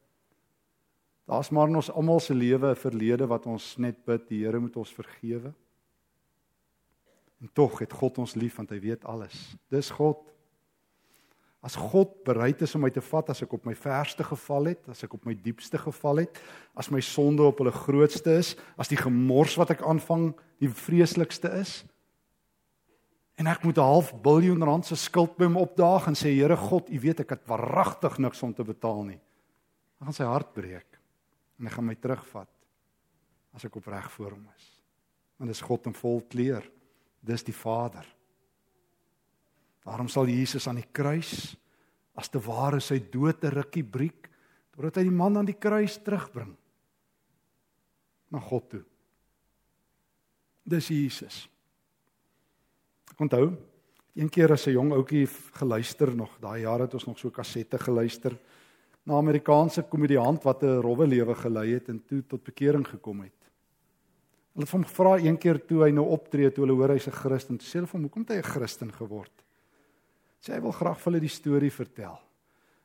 Daar's 1.25 1.49
maar 1.49 1.67
in 1.71 1.79
ons 1.79 1.91
almal 1.91 2.19
se 2.19 2.33
lewe 2.35 2.69
'n 2.69 2.75
verlede 2.75 3.27
wat 3.27 3.45
ons 3.45 3.77
net 3.77 4.05
bid 4.05 4.27
die 4.27 4.43
Here 4.43 4.59
moet 4.59 4.75
ons 4.75 4.93
vergewe. 4.93 5.53
En 7.41 7.49
tog 7.53 7.79
het 7.79 7.93
God 7.93 8.17
ons 8.17 8.35
lief 8.35 8.55
want 8.55 8.69
hy 8.69 8.79
weet 8.79 9.05
alles. 9.05 9.55
Dis 9.69 9.89
God. 9.89 10.17
As 11.61 11.75
God 11.75 12.23
bereid 12.23 12.61
is 12.61 12.75
om 12.75 12.81
my 12.81 12.89
te 12.89 13.01
vat 13.01 13.29
as 13.29 13.41
ek 13.41 13.53
op 13.53 13.65
my 13.65 13.75
verste 13.75 14.23
geval 14.23 14.65
het, 14.65 14.89
as 14.89 15.03
ek 15.03 15.13
op 15.13 15.25
my 15.25 15.33
diepste 15.33 15.77
geval 15.77 16.17
het, 16.17 16.39
as 16.75 16.89
my 16.91 16.99
sonde 16.99 17.43
op 17.43 17.57
hulle 17.57 17.71
grootste 17.71 18.35
is, 18.35 18.55
as 18.77 18.87
die 18.87 18.99
gemors 18.99 19.55
wat 19.55 19.71
ek 19.71 19.81
aanvang 19.81 20.33
die 20.59 20.67
vreeslikste 20.67 21.47
is, 21.61 21.85
en 23.39 23.47
ek 23.47 23.63
moet 23.63 23.77
'n 23.77 23.81
half 23.81 24.11
biljoen 24.21 24.63
rand 24.63 24.85
se 24.85 24.95
skuld 24.95 25.37
by 25.37 25.45
hom 25.45 25.57
opdaag 25.57 26.07
en 26.07 26.15
sê 26.15 26.35
Here 26.35 26.57
God, 26.57 26.89
U 26.89 26.99
weet 26.99 27.19
ek 27.21 27.29
het 27.29 27.47
waaragtig 27.47 28.17
niks 28.17 28.43
om 28.43 28.53
te 28.53 28.63
betaal 28.63 29.03
nie. 29.03 29.19
Dan 29.99 30.07
gaan 30.07 30.13
sy 30.13 30.23
hart 30.23 30.53
breek 30.53 30.92
en 31.59 31.67
hy 31.67 31.73
gaan 31.73 31.85
my 31.85 31.95
terugvat 31.95 32.49
as 33.53 33.65
ek 33.65 33.75
opreg 33.77 34.09
voor 34.11 34.35
hom 34.35 34.47
is. 34.55 34.69
Want 35.37 35.51
dis 35.51 35.61
God 35.61 35.89
in 35.89 35.97
vol 35.97 36.21
kleur. 36.29 36.65
Dis 37.23 37.45
die 37.45 37.55
Vader. 37.55 38.05
Daarom 39.83 40.09
sal 40.11 40.27
Jesus 40.31 40.67
aan 40.67 40.79
die 40.81 40.91
kruis 40.91 41.53
as 42.19 42.29
te 42.29 42.39
ware 42.43 42.79
sy 42.81 42.99
dood 43.11 43.43
'n 43.43 43.51
rukkie 43.51 43.83
breek 43.83 44.29
totdat 44.73 44.97
hy 44.97 45.03
die 45.03 45.17
man 45.17 45.37
aan 45.37 45.45
die 45.45 45.59
kruis 45.59 45.97
terugbring 45.97 46.55
na 48.31 48.39
God 48.39 48.69
toe. 48.69 48.83
Dis 50.65 50.87
Jesus. 50.87 51.49
Ek 53.11 53.19
onthou 53.19 53.51
een 54.15 54.29
keer 54.29 54.51
as 54.51 54.67
'n 54.67 54.73
jong 54.73 54.91
ouetjie 54.93 55.27
geluister 55.27 56.15
nog, 56.15 56.39
daai 56.39 56.61
jare 56.61 56.83
het 56.83 56.93
ons 56.93 57.05
nog 57.05 57.19
so 57.19 57.29
kassette 57.29 57.77
geluister 57.77 58.37
na 59.03 59.13
'n 59.13 59.23
Amerikaanse 59.23 59.83
komediant 59.89 60.43
wat 60.43 60.63
'n 60.63 60.81
rowwe 60.81 61.07
lewe 61.07 61.35
gelei 61.35 61.73
het 61.73 61.89
en 61.89 62.03
toe 62.05 62.23
tot 62.27 62.43
bekering 62.43 62.87
gekom 62.87 63.21
het. 63.21 63.39
Hulle 64.53 64.65
het 64.65 64.71
hom 64.71 64.83
gevra 64.83 65.17
een 65.17 65.37
keer 65.37 65.65
toe 65.65 65.83
hy 65.83 65.91
nou 65.91 66.05
optree 66.05 66.51
toe 66.51 66.65
hulle 66.65 66.77
hoor 66.77 66.89
hy's 66.89 67.07
'n 67.07 67.11
Christen, 67.11 67.57
toe 67.57 67.67
sê 67.67 67.73
hulle 67.73 67.87
vir 67.87 67.99
hom, 67.99 68.03
"Hoekom 68.03 68.21
het 68.21 68.29
hy 68.29 68.37
'n 68.37 68.53
Christen 68.53 68.91
geword?" 68.91 69.43
Sê 70.41 70.53
hy 70.53 70.61
wil 70.61 70.71
graag 70.71 70.99
vir 70.99 71.11
hulle 71.11 71.19
die 71.19 71.29
storie 71.29 71.71
vertel. 71.71 72.19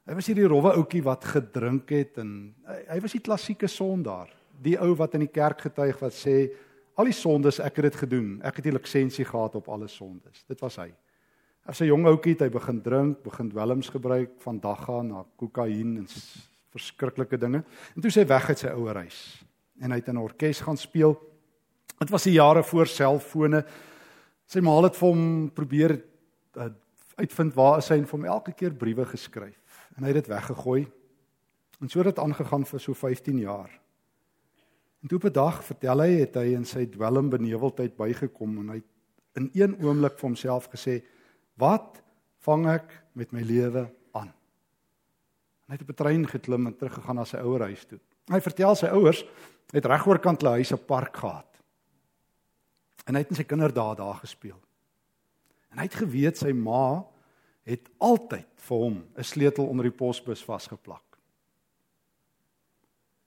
Hy 0.07 0.14
was 0.14 0.26
hierdie 0.26 0.48
rowwe 0.48 0.72
ouetjie 0.72 1.02
wat 1.02 1.24
gedrink 1.24 1.90
het 1.90 2.18
en 2.18 2.54
hy, 2.66 2.85
hy 2.88 3.00
was 3.00 3.12
die 3.12 3.20
klassieke 3.20 3.68
sondaar, 3.68 4.31
die 4.62 4.78
ou 4.78 4.94
wat 4.94 5.14
in 5.14 5.20
die 5.20 5.33
kerk 5.33 5.61
getuig 5.61 6.00
wat 6.00 6.12
sê 6.12 6.50
Al 6.98 7.07
die 7.07 7.14
sondes, 7.14 7.61
ek 7.62 7.78
het 7.78 7.92
dit 7.92 7.96
gedoen. 8.00 8.31
Ek 8.42 8.59
het 8.59 8.66
die 8.66 8.74
lisensie 8.74 9.24
gehad 9.26 9.54
op 9.54 9.68
alle 9.70 9.87
sondes. 9.88 10.42
Dit 10.50 10.59
was 10.64 10.81
hy. 10.83 10.88
As 11.68 11.83
'n 11.83 11.90
jong 11.90 12.07
ouetjie 12.07 12.33
het 12.33 12.40
hy 12.40 12.48
begin 12.48 12.81
drink, 12.81 13.22
begin 13.22 13.50
dwelms 13.50 13.90
gebruik 13.92 14.40
van 14.40 14.59
dagga 14.59 15.02
na 15.02 15.24
kokain 15.37 15.98
en 16.00 16.07
verskriklike 16.72 17.37
dinge. 17.37 17.61
En 17.94 18.00
toe 18.00 18.11
sê 18.11 18.24
hy 18.24 18.26
weg 18.26 18.48
uit 18.48 18.59
sy 18.59 18.68
ouer 18.72 18.96
huis 19.04 19.44
en 19.81 19.92
hy 19.92 19.98
het 20.00 20.09
in 20.09 20.16
'n 20.16 20.22
orkes 20.22 20.61
gaan 20.61 20.76
speel. 20.76 21.12
Dit 21.98 22.11
was 22.11 22.24
die 22.24 22.33
jare 22.33 22.62
voor 22.62 22.87
selfone. 22.87 23.64
Sy 24.46 24.61
ma 24.61 24.81
het 24.83 24.96
vir 24.96 25.09
hom 25.09 25.50
probeer 25.50 26.02
uh, 26.57 26.70
uitvind 27.16 27.54
waar 27.54 27.78
is 27.78 27.88
hy 27.88 27.98
en 27.98 28.07
vir 28.07 28.18
hom 28.18 28.24
elke 28.24 28.52
keer 28.52 28.72
briewe 28.72 29.04
geskryf 29.04 29.90
en 29.96 30.02
hy 30.04 30.09
het 30.14 30.24
dit 30.24 30.35
weggegooi. 30.35 30.87
En 31.81 31.88
so 31.88 31.98
het 31.98 32.14
dit 32.14 32.18
aangegaan 32.18 32.64
vir 32.64 32.81
so 32.81 32.94
15 32.94 33.38
jaar. 33.38 33.70
En 35.02 35.09
toe 35.09 35.18
op 35.18 35.24
'n 35.24 35.33
dag 35.33 35.64
vertel 35.64 36.00
hy 36.00 36.11
het 36.20 36.35
hy 36.35 36.54
in 36.54 36.64
sy 36.64 36.87
dwelm 36.87 37.28
beneweldheid 37.28 37.96
bygekom 37.96 38.59
en 38.59 38.68
hy 38.68 38.83
in 39.35 39.50
een 39.52 39.76
oomblik 39.85 40.18
vir 40.18 40.28
homself 40.28 40.68
gesê: 40.72 41.02
"Wat 41.59 42.03
vang 42.47 42.66
ek 42.71 43.03
met 43.12 43.33
my 43.33 43.42
lewe 43.42 43.88
aan?" 44.12 44.33
En 45.66 45.73
hy 45.73 45.77
het 45.77 45.83
op 45.83 45.90
'n 45.90 45.94
trein 45.94 46.27
geklim 46.27 46.66
en 46.66 46.77
teruggegaan 46.77 47.16
na 47.16 47.25
sy 47.25 47.37
ouer 47.37 47.61
huis 47.61 47.85
toe. 47.85 47.99
Hy 48.29 48.40
vertel 48.40 48.75
sy 48.75 48.87
ouers 48.87 49.25
het 49.73 49.85
regoorkant 49.85 50.40
hulle 50.40 50.61
huis 50.61 50.73
'n 50.73 50.85
park 50.87 51.16
gehad. 51.16 51.62
En 53.07 53.14
hy 53.14 53.21
het 53.21 53.31
met 53.31 53.38
sy 53.38 53.44
kinderdae 53.44 53.97
daar 53.97 54.21
gespeel. 54.21 54.61
En 55.71 55.79
hy 55.79 55.85
het 55.85 55.94
geweet 55.94 56.37
sy 56.38 56.53
ma 56.53 57.05
het 57.68 57.90
altyd 57.99 58.49
vir 58.57 58.79
hom 58.79 59.05
'n 59.16 59.25
sleutel 59.25 59.66
onder 59.66 59.85
die 59.85 59.97
posbus 59.97 60.44
vasgeplak. 60.44 61.05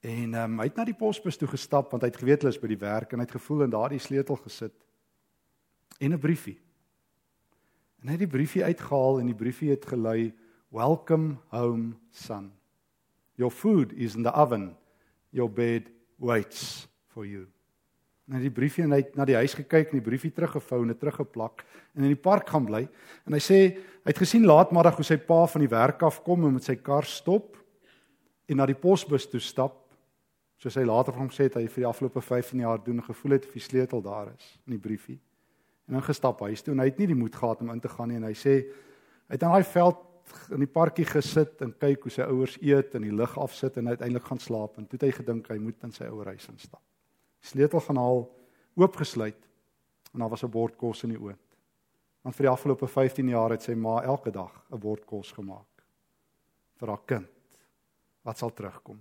En 0.00 0.34
um, 0.34 0.58
hy 0.58 0.64
het 0.66 0.76
na 0.76 0.84
die 0.84 0.98
posbus 0.98 1.36
toe 1.36 1.48
gestap 1.48 1.90
want 1.90 2.02
hy 2.02 2.08
het 2.08 2.18
geweet 2.18 2.42
hulle 2.42 2.54
is 2.54 2.60
by 2.60 2.68
die 2.68 2.80
werk 2.80 3.12
en 3.12 3.18
hy 3.18 3.24
het 3.24 3.38
gevoel 3.38 3.62
in 3.62 3.70
daardie 3.70 4.02
sleutel 4.02 4.36
gesit 4.36 4.74
en 5.98 6.12
'n 6.12 6.18
briefie. 6.18 6.58
En 8.02 8.10
hy 8.10 8.16
het 8.16 8.24
die 8.24 8.34
briefie 8.34 8.64
uitgehaal 8.66 9.20
en 9.20 9.28
die 9.30 9.38
briefie 9.38 9.70
het 9.70 9.86
gelui: 9.86 10.32
"Welcome 10.74 11.36
home, 11.54 11.94
son. 12.10 12.50
Your 13.38 13.52
food 13.52 13.92
is 13.92 14.16
in 14.16 14.22
the 14.22 14.32
oven. 14.34 14.76
Your 15.30 15.50
bed 15.50 15.90
waits 16.18 16.88
for 17.06 17.26
you." 17.26 17.46
En 18.26 18.34
hy 18.34 18.42
het 18.42 18.50
die 18.50 18.58
briefie 18.60 18.84
en 18.84 18.90
hy 18.90 19.02
het 19.02 19.14
na 19.18 19.24
die 19.24 19.36
huis 19.38 19.54
gekyk 19.54 19.90
en 19.90 19.98
die 20.00 20.08
briefie 20.08 20.32
teruggevou 20.34 20.82
en 20.82 20.90
dit 20.90 20.98
teruggeplak 20.98 21.64
en 21.94 22.02
in 22.02 22.14
die 22.14 22.22
park 22.22 22.48
gaan 22.48 22.66
bly. 22.66 22.88
En 23.26 23.34
hy 23.36 23.40
sê 23.42 23.58
hy 23.76 24.10
het 24.10 24.18
gesien 24.18 24.46
laatmiddag 24.46 24.96
hoe 24.98 25.06
sy 25.06 25.18
pa 25.18 25.44
van 25.46 25.62
die 25.62 25.70
werk 25.70 26.02
af 26.02 26.22
kom 26.26 26.46
en 26.46 26.54
met 26.54 26.66
sy 26.66 26.76
kar 26.82 27.06
stop 27.06 27.56
en 28.48 28.56
na 28.56 28.66
die 28.66 28.78
posbus 28.78 29.28
toe 29.30 29.40
stap 29.40 29.78
soos 30.62 30.78
hy 30.78 30.86
later 30.86 31.14
van 31.14 31.26
hom 31.26 31.34
sê 31.34 31.48
het 31.48 31.58
hy 31.58 31.66
vir 31.66 31.82
die 31.82 31.90
afgelope 31.90 32.22
15 32.22 32.62
jaar 32.62 32.82
doen 32.82 33.02
gevoel 33.02 33.36
het 33.36 33.46
of 33.46 33.54
die 33.58 33.62
sleutel 33.62 34.02
daar 34.02 34.30
is 34.34 34.58
in 34.66 34.76
die 34.76 34.82
briefie. 34.82 35.18
En 35.88 35.98
dan 35.98 36.02
gestap 36.02 36.40
huis 36.40 36.62
toe 36.62 36.74
en 36.74 36.80
hy 36.80 36.88
het 36.90 36.98
nie 36.98 37.10
die 37.10 37.18
moed 37.18 37.34
gehad 37.34 37.60
om 37.60 37.70
in 37.70 37.80
te 37.80 37.88
gaan 37.88 38.08
nie 38.08 38.16
en 38.16 38.28
hy 38.28 38.34
sê 38.38 38.54
hy 38.62 39.36
het 39.36 39.42
aan 39.42 39.56
daai 39.56 39.64
veld 39.64 40.08
in 40.54 40.62
die 40.62 40.70
parkie 40.70 41.04
gesit 41.04 41.62
en 41.64 41.74
kyk 41.78 42.06
hoe 42.06 42.12
sy 42.14 42.26
ouers 42.30 42.56
eet 42.62 42.94
en 42.94 43.02
die 43.02 43.14
lig 43.14 43.32
afsit 43.38 43.76
en 43.76 43.88
uiteindelik 43.88 44.24
gaan 44.28 44.40
slaap 44.40 44.78
en 44.78 44.86
toe 44.86 44.98
het 44.98 45.08
hy 45.08 45.12
gedink 45.18 45.50
hy 45.50 45.58
moet 45.58 45.82
in 45.84 45.92
sy 45.92 46.06
ouer 46.08 46.32
huis 46.32 46.48
instap. 46.48 46.80
Sleutel 47.42 47.82
gaan 47.82 47.98
haal, 47.98 48.22
oopgesluit 48.78 49.48
en 50.12 50.20
daar 50.20 50.30
was 50.30 50.44
'n 50.44 50.50
bord 50.50 50.76
kos 50.76 51.04
in 51.04 51.10
die 51.10 51.20
oond. 51.20 51.58
Want 52.22 52.36
vir 52.36 52.46
die 52.46 52.52
afgelope 52.52 52.86
15 52.86 53.28
jaar 53.28 53.50
het 53.50 53.62
sy 53.62 53.74
ma 53.74 54.02
elke 54.02 54.30
dag 54.30 54.64
'n 54.70 54.78
bord 54.78 55.06
kos 55.06 55.32
gemaak 55.32 55.84
vir 56.78 56.88
haar 56.88 57.04
kind 57.06 57.28
wat 58.22 58.38
sal 58.38 58.50
terugkom. 58.50 58.98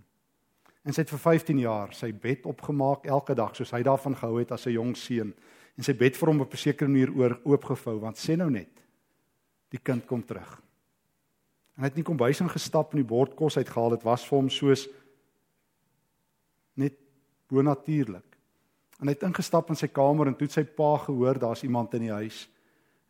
En 0.83 0.93
sy 0.93 1.01
het 1.01 1.09
vir 1.09 1.19
15 1.19 1.59
jaar 1.59 1.93
sy 1.93 2.11
bed 2.11 2.45
opgemaak 2.45 3.05
elke 3.05 3.35
dag 3.35 3.55
soos 3.55 3.71
hy 3.71 3.83
daarvan 3.83 4.15
gehou 4.15 4.39
het 4.39 4.51
as 4.51 4.65
'n 4.65 4.73
jong 4.73 4.95
seun 4.97 5.33
en 5.77 5.85
sy 5.85 5.93
bed 5.97 6.17
vir 6.17 6.31
hom 6.31 6.41
op 6.41 6.53
'n 6.53 6.57
sekere 6.57 6.89
manier 6.89 7.11
oor 7.15 7.39
oopgevou 7.43 7.99
want 7.99 8.17
sê 8.17 8.37
nou 8.37 8.49
net 8.49 8.81
die 9.71 9.79
kind 9.79 10.05
kom 10.05 10.23
terug. 10.23 10.61
En 11.77 11.83
hy 11.83 11.89
het 11.89 11.95
nie 11.95 12.03
kom 12.03 12.17
bys 12.17 12.41
ingestap 12.41 12.91
en 12.91 12.97
die 12.97 13.07
bord 13.07 13.35
kos 13.35 13.57
uitgehaal 13.57 13.89
dit 13.89 14.03
was 14.03 14.25
vir 14.25 14.37
hom 14.37 14.49
soos 14.49 14.87
net 16.75 16.97
bonatuurlik. 17.47 18.37
En 18.99 19.07
hy 19.07 19.13
het 19.13 19.23
ingestap 19.23 19.69
in 19.69 19.75
sy 19.75 19.87
kamer 19.87 20.27
en 20.27 20.35
toe 20.35 20.47
het 20.47 20.51
sy 20.51 20.63
pa 20.63 20.97
gehoor 20.97 21.39
daar's 21.39 21.63
iemand 21.63 21.93
in 21.93 22.01
die 22.01 22.11
huis. 22.11 22.49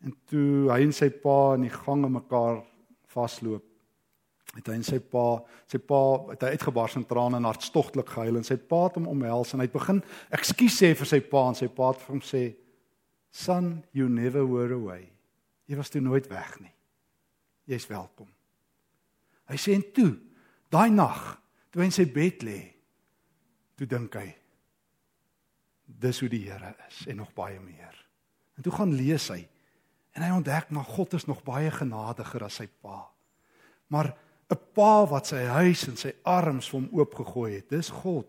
En 0.02 0.14
toe 0.26 0.70
hy 0.70 0.80
en 0.82 0.92
sy 0.92 1.10
pa 1.10 1.54
in 1.54 1.62
die 1.62 1.74
gang 1.74 2.04
aan 2.04 2.12
mekaar 2.12 2.62
vasloop 3.12 3.71
het 4.56 4.68
hy 4.68 4.74
en 4.76 4.84
sy 4.84 4.98
pa, 5.00 5.26
sy 5.70 5.80
pa 5.80 6.00
het 6.30 6.42
hy 6.44 6.50
uitgebars 6.56 6.98
in 7.00 7.06
trane 7.08 7.38
en 7.40 7.48
hartstogtelik 7.48 8.10
gehuil 8.12 8.36
en 8.36 8.44
sy 8.46 8.58
pa 8.60 8.82
het 8.86 8.98
hom 9.00 9.08
omhels 9.08 9.54
en 9.54 9.62
hy 9.62 9.68
het 9.68 9.76
begin 9.76 10.02
ekskuus 10.36 10.76
sê 10.82 10.92
vir 10.98 11.08
sy 11.08 11.22
pa 11.24 11.46
en 11.48 11.56
sy 11.56 11.70
pa 11.72 11.92
het 11.92 12.02
vir 12.02 12.14
hom 12.16 12.24
sê 12.26 12.42
son 13.32 13.78
you 13.96 14.10
never 14.12 14.44
were 14.44 14.74
away. 14.76 15.06
Jy 15.70 15.78
was 15.78 15.88
toe 15.88 16.02
nooit 16.04 16.28
weg 16.28 16.58
nie. 16.60 16.72
Jy's 17.72 17.88
welkom. 17.88 18.28
Hy 19.48 19.56
sê 19.60 19.72
en 19.78 19.86
toe 19.96 20.10
daai 20.72 20.90
nag 20.92 21.22
toe 21.72 21.80
hy 21.80 21.88
in 21.88 21.96
sy 21.96 22.04
bed 22.12 22.44
lê 22.44 22.60
toe 23.78 23.88
dink 23.88 24.18
hy 24.20 24.28
dis 26.02 26.20
hoe 26.20 26.28
die 26.32 26.44
Here 26.44 26.74
is 26.88 27.06
en 27.08 27.22
nog 27.22 27.32
baie 27.36 27.60
meer. 27.60 27.96
En 28.56 28.64
toe 28.64 28.72
gaan 28.74 28.92
lees 28.96 29.30
hy 29.32 29.40
en 30.12 30.26
hy 30.26 30.30
ontdek 30.34 30.68
maar 30.76 30.88
God 30.92 31.16
is 31.16 31.24
nog 31.28 31.40
baie 31.46 31.72
genadiger 31.72 32.44
as 32.44 32.60
sy 32.60 32.68
pa. 32.84 33.06
Maar 33.92 34.12
'n 34.52 34.60
pa 34.74 35.04
wat 35.08 35.26
sy 35.26 35.44
huis 35.44 35.88
en 35.88 35.96
sy 35.96 36.12
arms 36.24 36.68
vir 36.68 36.80
hom 36.80 36.88
oopgegooi 37.00 37.54
het. 37.54 37.68
Dis 37.70 37.90
God. 37.90 38.28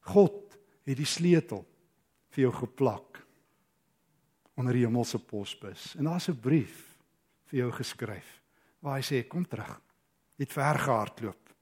God 0.00 0.56
het 0.84 0.96
die 0.96 1.08
sleutel 1.08 1.64
vir 2.34 2.42
jou 2.46 2.52
geplak 2.52 3.22
onder 4.54 4.76
die 4.76 4.84
hemelse 4.84 5.18
posbus. 5.18 5.94
En 5.98 6.04
daar's 6.04 6.28
'n 6.28 6.40
brief 6.40 6.98
vir 7.46 7.58
jou 7.58 7.70
geskryf 7.72 8.40
waar 8.80 9.00
hy 9.00 9.02
sê 9.02 9.28
kom 9.28 9.44
terug. 9.44 9.80
Jy 10.36 10.44
het 10.44 10.52
ver 10.52 10.78
gehardloop. 10.78 11.54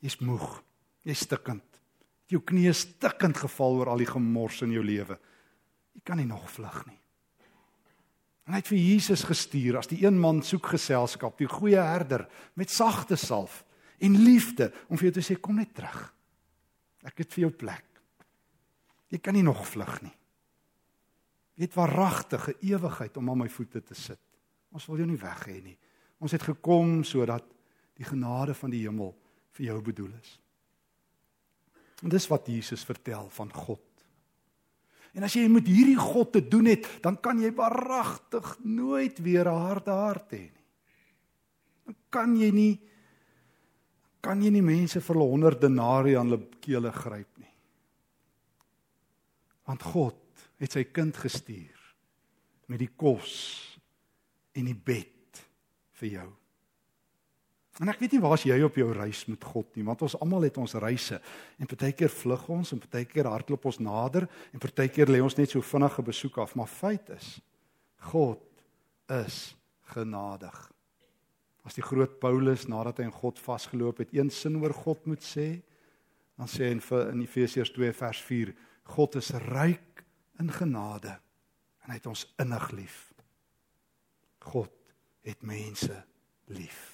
Jy's 0.00 0.18
moeg. 0.20 0.62
Jy's 1.02 1.18
stikkend. 1.18 1.80
Jou 2.26 2.40
knieë 2.40 2.74
stikkend 2.74 3.36
geval 3.36 3.74
oor 3.74 3.88
al 3.88 3.98
die 3.98 4.06
gemors 4.06 4.62
in 4.62 4.72
jou 4.72 4.84
lewe. 4.84 5.18
Jy 5.94 6.00
kan 6.04 6.16
nie 6.16 6.26
nog 6.26 6.50
vlug 6.50 6.86
nie. 6.86 7.01
En 8.46 8.56
hy 8.56 8.62
het 8.62 8.70
vir 8.72 8.80
Jesus 8.80 9.22
gestuur 9.26 9.78
as 9.78 9.90
die 9.90 10.00
een 10.02 10.18
man 10.18 10.40
soek 10.42 10.72
geselskap, 10.74 11.36
die 11.38 11.50
goeie 11.50 11.78
herder 11.78 12.26
met 12.58 12.72
sagte 12.74 13.16
salf 13.16 13.62
en 14.02 14.18
liefde 14.24 14.72
om 14.88 14.98
vir 14.98 15.10
jou 15.10 15.14
te 15.20 15.24
sê 15.26 15.38
kom 15.38 15.60
net 15.60 15.74
terug. 15.76 16.00
Ek 17.06 17.22
het 17.22 17.34
vir 17.34 17.46
jou 17.46 17.52
plek. 17.62 17.86
Jy 19.12 19.20
kan 19.22 19.36
nie 19.36 19.46
nog 19.46 19.62
vlug 19.68 20.00
nie. 20.02 20.14
Jy 21.58 21.68
het 21.68 21.76
waaragtige 21.76 22.56
ewigheid 22.64 23.16
om 23.20 23.30
aan 23.30 23.42
my 23.44 23.48
voete 23.52 23.82
te 23.84 23.94
sit. 23.94 24.20
Ons 24.72 24.88
wil 24.88 25.02
jou 25.02 25.08
nie 25.10 25.20
weg 25.20 25.42
hê 25.46 25.58
nie. 25.60 25.76
Ons 26.22 26.32
het 26.34 26.42
gekom 26.46 27.02
sodat 27.04 27.44
die 27.98 28.06
genade 28.08 28.54
van 28.56 28.72
die 28.72 28.80
hemel 28.86 29.12
vir 29.52 29.68
jou 29.68 29.78
bedoel 29.84 30.14
is. 30.16 30.38
En 32.02 32.10
dis 32.10 32.28
wat 32.30 32.48
Jesus 32.50 32.86
vertel 32.88 33.28
van 33.30 33.52
God. 33.52 33.82
En 35.12 35.26
as 35.26 35.34
jy 35.36 35.44
met 35.52 35.66
hierdie 35.68 35.98
God 35.98 36.32
te 36.32 36.40
doen 36.48 36.70
het, 36.70 36.86
dan 37.04 37.18
kan 37.20 37.40
jy 37.42 37.52
waaragtig 37.56 38.56
nooit 38.64 39.18
weer 39.20 39.48
'n 39.48 39.62
harde 39.68 39.90
hart 39.90 40.32
hê 40.32 40.48
nie. 40.48 40.64
Dan 41.84 41.96
kan 42.08 42.36
jy 42.36 42.50
nie 42.50 42.80
kan 44.22 44.42
jy 44.42 44.50
nie 44.50 44.62
mense 44.62 45.00
vir 45.00 45.16
100 45.16 45.60
denarii 45.60 46.16
aan 46.16 46.30
hulle 46.30 46.46
kele 46.62 46.92
gryp 46.92 47.38
nie. 47.38 47.54
Want 49.66 49.82
God 49.82 50.48
het 50.62 50.72
sy 50.72 50.84
kind 50.84 51.16
gestuur 51.16 51.80
met 52.70 52.78
die 52.78 52.92
kos 52.96 53.32
en 54.54 54.64
die 54.64 54.78
bed 54.78 55.42
vir 55.98 56.08
jou. 56.08 56.30
En 57.80 57.88
ek 57.88 58.02
weet 58.02 58.12
nie 58.12 58.20
waar's 58.20 58.44
jy 58.44 58.58
op 58.66 58.76
jou 58.76 58.90
reis 58.92 59.22
met 59.30 59.44
God 59.48 59.78
nie, 59.78 59.84
want 59.86 60.02
ons 60.04 60.18
almal 60.20 60.44
het 60.44 60.58
ons 60.60 60.74
reise. 60.82 61.16
En 61.56 61.70
partykeer 61.70 62.12
vlug 62.12 62.44
ons 62.52 62.74
en 62.74 62.82
partykeer 62.82 63.30
hardloop 63.32 63.64
ons 63.70 63.80
nader 63.80 64.26
en 64.52 64.60
partykeer 64.60 65.08
lê 65.08 65.22
ons 65.24 65.38
net 65.38 65.54
so 65.54 65.64
vinnige 65.64 66.04
besoek 66.04 66.36
af, 66.44 66.52
maar 66.58 66.68
feit 66.68 67.08
is 67.16 67.38
God 68.12 68.42
is 69.22 69.54
genadig. 69.94 70.56
As 71.64 71.78
die 71.78 71.84
groot 71.86 72.18
Paulus 72.20 72.66
nadat 72.68 72.98
hy 72.98 73.08
in 73.08 73.14
God 73.14 73.40
vasgeloop 73.40 74.02
het, 74.02 74.12
een 74.12 74.32
sin 74.34 74.58
oor 74.60 74.74
God 74.74 75.06
moet 75.08 75.22
sê, 75.24 75.62
dan 76.36 76.50
sê 76.50 76.68
hy 76.68 76.76
in 77.12 77.22
Efesiërs 77.22 77.72
2 77.72 77.92
vers 77.94 78.22
4, 78.26 78.52
God 78.96 79.20
is 79.20 79.30
ryk 79.48 80.02
in 80.42 80.50
genade 80.52 81.14
en 81.82 81.92
hy 81.94 82.00
het 82.00 82.10
ons 82.10 82.26
innig 82.42 82.66
lief. 82.76 82.98
God 84.42 84.74
het 85.22 85.46
mense 85.46 86.02
lief. 86.50 86.91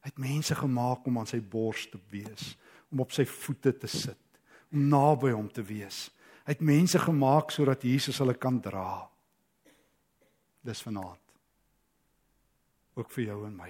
Hy 0.00 0.08
het 0.08 0.20
mense 0.20 0.56
gemaak 0.56 1.04
om 1.06 1.18
aan 1.20 1.28
sy 1.28 1.42
bors 1.44 1.84
te 1.92 2.00
wees, 2.12 2.54
om 2.90 3.02
op 3.04 3.12
sy 3.12 3.26
voete 3.28 3.74
te 3.76 3.90
sit, 3.90 4.40
om 4.72 4.86
naby 4.88 5.34
hom 5.34 5.50
te 5.52 5.64
wees. 5.66 6.06
Hy 6.46 6.56
het 6.56 6.64
mense 6.64 6.98
gemaak 7.02 7.52
sodat 7.52 7.84
Jesus 7.84 8.18
hulle 8.22 8.34
kan 8.40 8.58
dra. 8.64 9.04
Dis 10.64 10.80
vanaand. 10.86 11.20
Ook 12.96 13.12
vir 13.12 13.28
jou 13.28 13.38
en 13.46 13.54
my. 13.60 13.68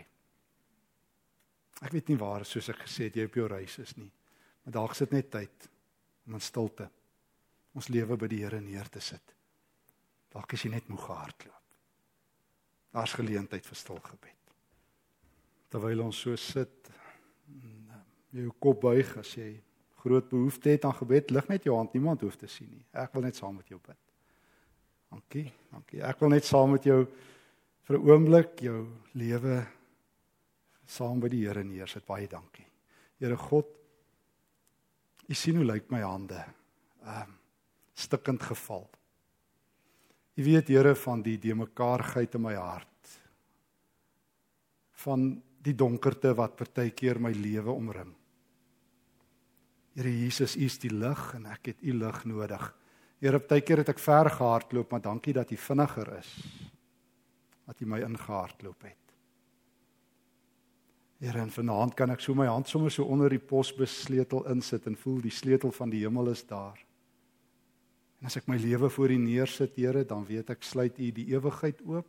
Ek 1.80 1.92
weet 1.96 2.12
nie 2.12 2.20
waar 2.20 2.46
soos 2.46 2.70
ek 2.70 2.84
gesê 2.84 3.08
het 3.08 3.18
jy 3.18 3.26
op 3.26 3.38
jou 3.40 3.50
reis 3.50 3.78
is 3.82 3.96
nie. 3.98 4.10
Maar 4.62 4.76
dalk 4.78 4.94
sit 4.94 5.12
net 5.16 5.30
tyd 5.32 5.70
om 6.28 6.36
in 6.38 6.44
stilte 6.44 6.86
ons 7.74 7.90
lewe 7.90 8.16
by 8.18 8.28
die 8.30 8.42
Here 8.44 8.60
neer 8.62 8.90
te 8.90 9.02
sit. 9.02 9.34
Dalk 10.30 10.52
is 10.54 10.66
jy 10.66 10.74
net 10.74 10.90
moeg 10.90 11.08
gehardloop. 11.08 11.56
Daar's 12.94 13.14
geleentheid 13.18 13.66
vir 13.66 13.78
stil 13.78 14.02
gebed 14.02 14.39
terwyl 15.70 16.06
ons 16.08 16.20
so 16.24 16.36
sit 16.36 16.90
jy 18.30 18.44
jou 18.44 18.52
kop 18.62 18.82
buig 18.84 19.10
as 19.18 19.32
jy 19.34 19.50
groot 20.00 20.28
behoefte 20.30 20.70
het 20.72 20.86
aan 20.86 20.96
gebed 20.96 21.32
lig 21.34 21.48
net 21.50 21.66
jou 21.66 21.74
hand 21.76 21.92
niemand 21.94 22.22
hoef 22.24 22.38
te 22.40 22.48
sien 22.48 22.70
nie. 22.70 22.84
Ek 22.96 23.12
wil 23.14 23.26
net 23.26 23.36
saam 23.36 23.58
met 23.58 23.68
jou 23.68 23.78
bid. 23.82 23.98
Dankie 25.10 25.48
dankie. 25.70 26.00
Ek 26.06 26.22
wil 26.22 26.32
net 26.34 26.46
saam 26.46 26.72
met 26.76 26.86
jou 26.86 27.04
vir 27.88 27.98
'n 27.98 28.06
oomblik 28.08 28.62
jou 28.62 28.86
lewe 29.14 29.66
saam 30.86 31.20
by 31.20 31.28
die 31.28 31.46
Here 31.46 31.64
neersit. 31.64 32.06
Baie 32.06 32.26
dankie. 32.26 32.66
Here 33.18 33.36
God 33.36 33.66
u 35.28 35.34
sien 35.34 35.56
hoe 35.56 35.64
lyk 35.64 35.90
my 35.90 36.00
hande 36.00 36.44
um 37.02 37.36
stikkend 37.94 38.42
geval. 38.42 38.88
U 40.36 40.44
weet 40.44 40.68
Here 40.68 40.94
van 40.94 41.22
die 41.22 41.38
de 41.38 41.54
mekaarheid 41.54 42.34
in 42.34 42.42
my 42.42 42.54
hart 42.54 42.86
van 44.92 45.42
die 45.64 45.76
donkerte 45.76 46.32
wat 46.36 46.56
partykeer 46.56 47.20
my 47.20 47.32
lewe 47.36 47.72
omring. 47.72 48.12
Here 49.96 50.10
Jesus, 50.10 50.56
U 50.56 50.64
is 50.64 50.78
die 50.80 50.92
lig 50.92 51.20
en 51.36 51.48
ek 51.50 51.72
het 51.72 51.82
U 51.82 51.96
lig 51.98 52.22
nodig. 52.30 52.62
Here, 53.20 53.40
partykeer 53.42 53.82
het 53.82 53.92
ek 53.92 54.00
ver 54.00 54.30
gehardloop, 54.32 54.92
maar 54.92 55.02
dankie 55.04 55.34
dat 55.36 55.50
U 55.52 55.58
vinniger 55.60 56.14
is. 56.16 56.30
Dat 57.68 57.82
U 57.82 57.88
my 57.90 58.00
ingehardloop 58.06 58.86
het. 58.88 58.96
Here, 61.20 61.42
en 61.42 61.52
vanaand 61.52 61.98
kan 61.98 62.14
ek 62.14 62.22
so 62.24 62.32
my 62.34 62.48
hand 62.48 62.70
sommer 62.70 62.92
so 62.94 63.04
onder 63.04 63.28
die 63.28 63.42
posbus 63.42 63.92
sleutel 64.06 64.46
insit 64.48 64.88
en 64.88 64.96
voel 64.96 65.20
die 65.26 65.34
sleutel 65.34 65.74
van 65.76 65.92
die 65.92 66.00
hemel 66.06 66.32
is 66.32 66.46
daar. 66.48 66.80
En 68.20 68.28
as 68.30 68.38
ek 68.40 68.48
my 68.48 68.56
lewe 68.60 68.88
voor 68.92 69.12
U 69.12 69.18
neersit, 69.20 69.76
Here, 69.76 70.06
dan 70.08 70.24
weet 70.28 70.54
ek 70.56 70.64
sluit 70.64 70.96
U 70.96 71.12
die 71.12 71.28
ewigheid 71.34 71.84
oop 71.84 72.08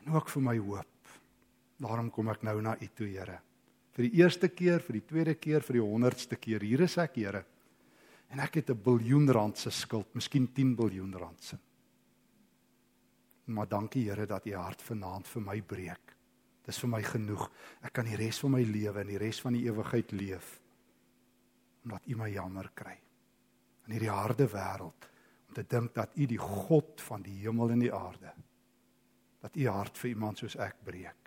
en 0.00 0.14
ook 0.16 0.32
vir 0.32 0.48
my 0.48 0.56
hoop. 0.62 0.95
Daarom 1.76 2.10
kom 2.10 2.30
ek 2.32 2.42
nou 2.46 2.60
na 2.64 2.76
U 2.80 2.88
toe, 2.94 3.08
Here. 3.08 3.40
Vir 3.96 4.08
die 4.08 4.22
eerste 4.22 4.48
keer, 4.52 4.80
vir 4.84 4.98
die 4.98 5.06
tweede 5.08 5.34
keer, 5.40 5.64
vir 5.64 5.78
die 5.78 5.84
honderdste 5.84 6.36
keer, 6.36 6.64
hier 6.64 6.84
is 6.84 6.96
ek, 7.00 7.16
Here. 7.20 7.44
En 8.32 8.40
ek 8.40 8.60
het 8.60 8.70
'n 8.70 8.82
biljoen 8.82 9.30
rand 9.30 9.58
se 9.58 9.70
skuld, 9.70 10.14
miskien 10.14 10.52
10 10.52 10.74
biljoen 10.76 11.14
rand 11.14 11.42
se. 11.42 11.56
Maar 13.46 13.68
dankie 13.68 14.08
Here 14.08 14.26
dat 14.26 14.46
U 14.46 14.54
hart 14.54 14.82
vanaand 14.82 15.28
vir 15.28 15.42
my 15.42 15.60
breek. 15.62 16.16
Dis 16.66 16.78
vir 16.78 16.88
my 16.88 17.02
genoeg. 17.02 17.50
Ek 17.82 17.92
kan 17.92 18.04
die 18.04 18.16
res 18.16 18.38
van 18.38 18.50
my 18.50 18.62
lewe 18.62 19.00
en 19.00 19.06
die 19.06 19.18
res 19.18 19.40
van 19.40 19.52
die 19.52 19.66
ewigheid 19.66 20.12
leef 20.12 20.60
omdat 21.86 22.02
U 22.06 22.16
my 22.16 22.26
jammer 22.30 22.70
kry. 22.74 22.96
In 23.86 23.92
hierdie 23.94 24.10
harde 24.10 24.48
wêreld 24.50 25.06
om 25.46 25.54
te 25.54 25.62
dink 25.62 25.94
dat 25.94 26.16
U 26.18 26.26
die 26.26 26.40
God 26.42 27.00
van 27.00 27.22
die 27.22 27.36
hemel 27.44 27.70
en 27.70 27.84
die 27.84 27.92
aarde 27.94 28.32
dat 29.40 29.56
U 29.56 29.68
hart 29.70 29.98
vir 29.98 30.10
iemand 30.10 30.38
soos 30.38 30.56
ek 30.58 30.80
breek. 30.84 31.25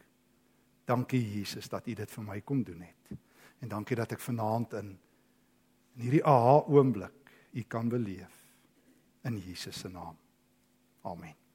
Dankie 0.90 1.22
Jesus 1.22 1.70
dat 1.70 1.88
U 1.88 1.94
dit 1.94 2.12
vir 2.12 2.26
my 2.26 2.40
kom 2.42 2.64
doen 2.66 2.82
het. 2.82 3.20
En 3.62 3.70
dankie 3.70 3.98
dat 4.00 4.16
ek 4.16 4.24
vanaand 4.24 4.74
in 4.80 4.96
in 6.00 6.06
hierdie 6.06 6.24
aha 6.24 6.62
oomblik 6.72 7.34
U 7.52 7.62
kan 7.68 7.90
beleef 7.90 8.36
in 9.28 9.38
Jesus 9.38 9.80
se 9.80 9.90
naam. 9.90 10.16
Amen. 11.02 11.49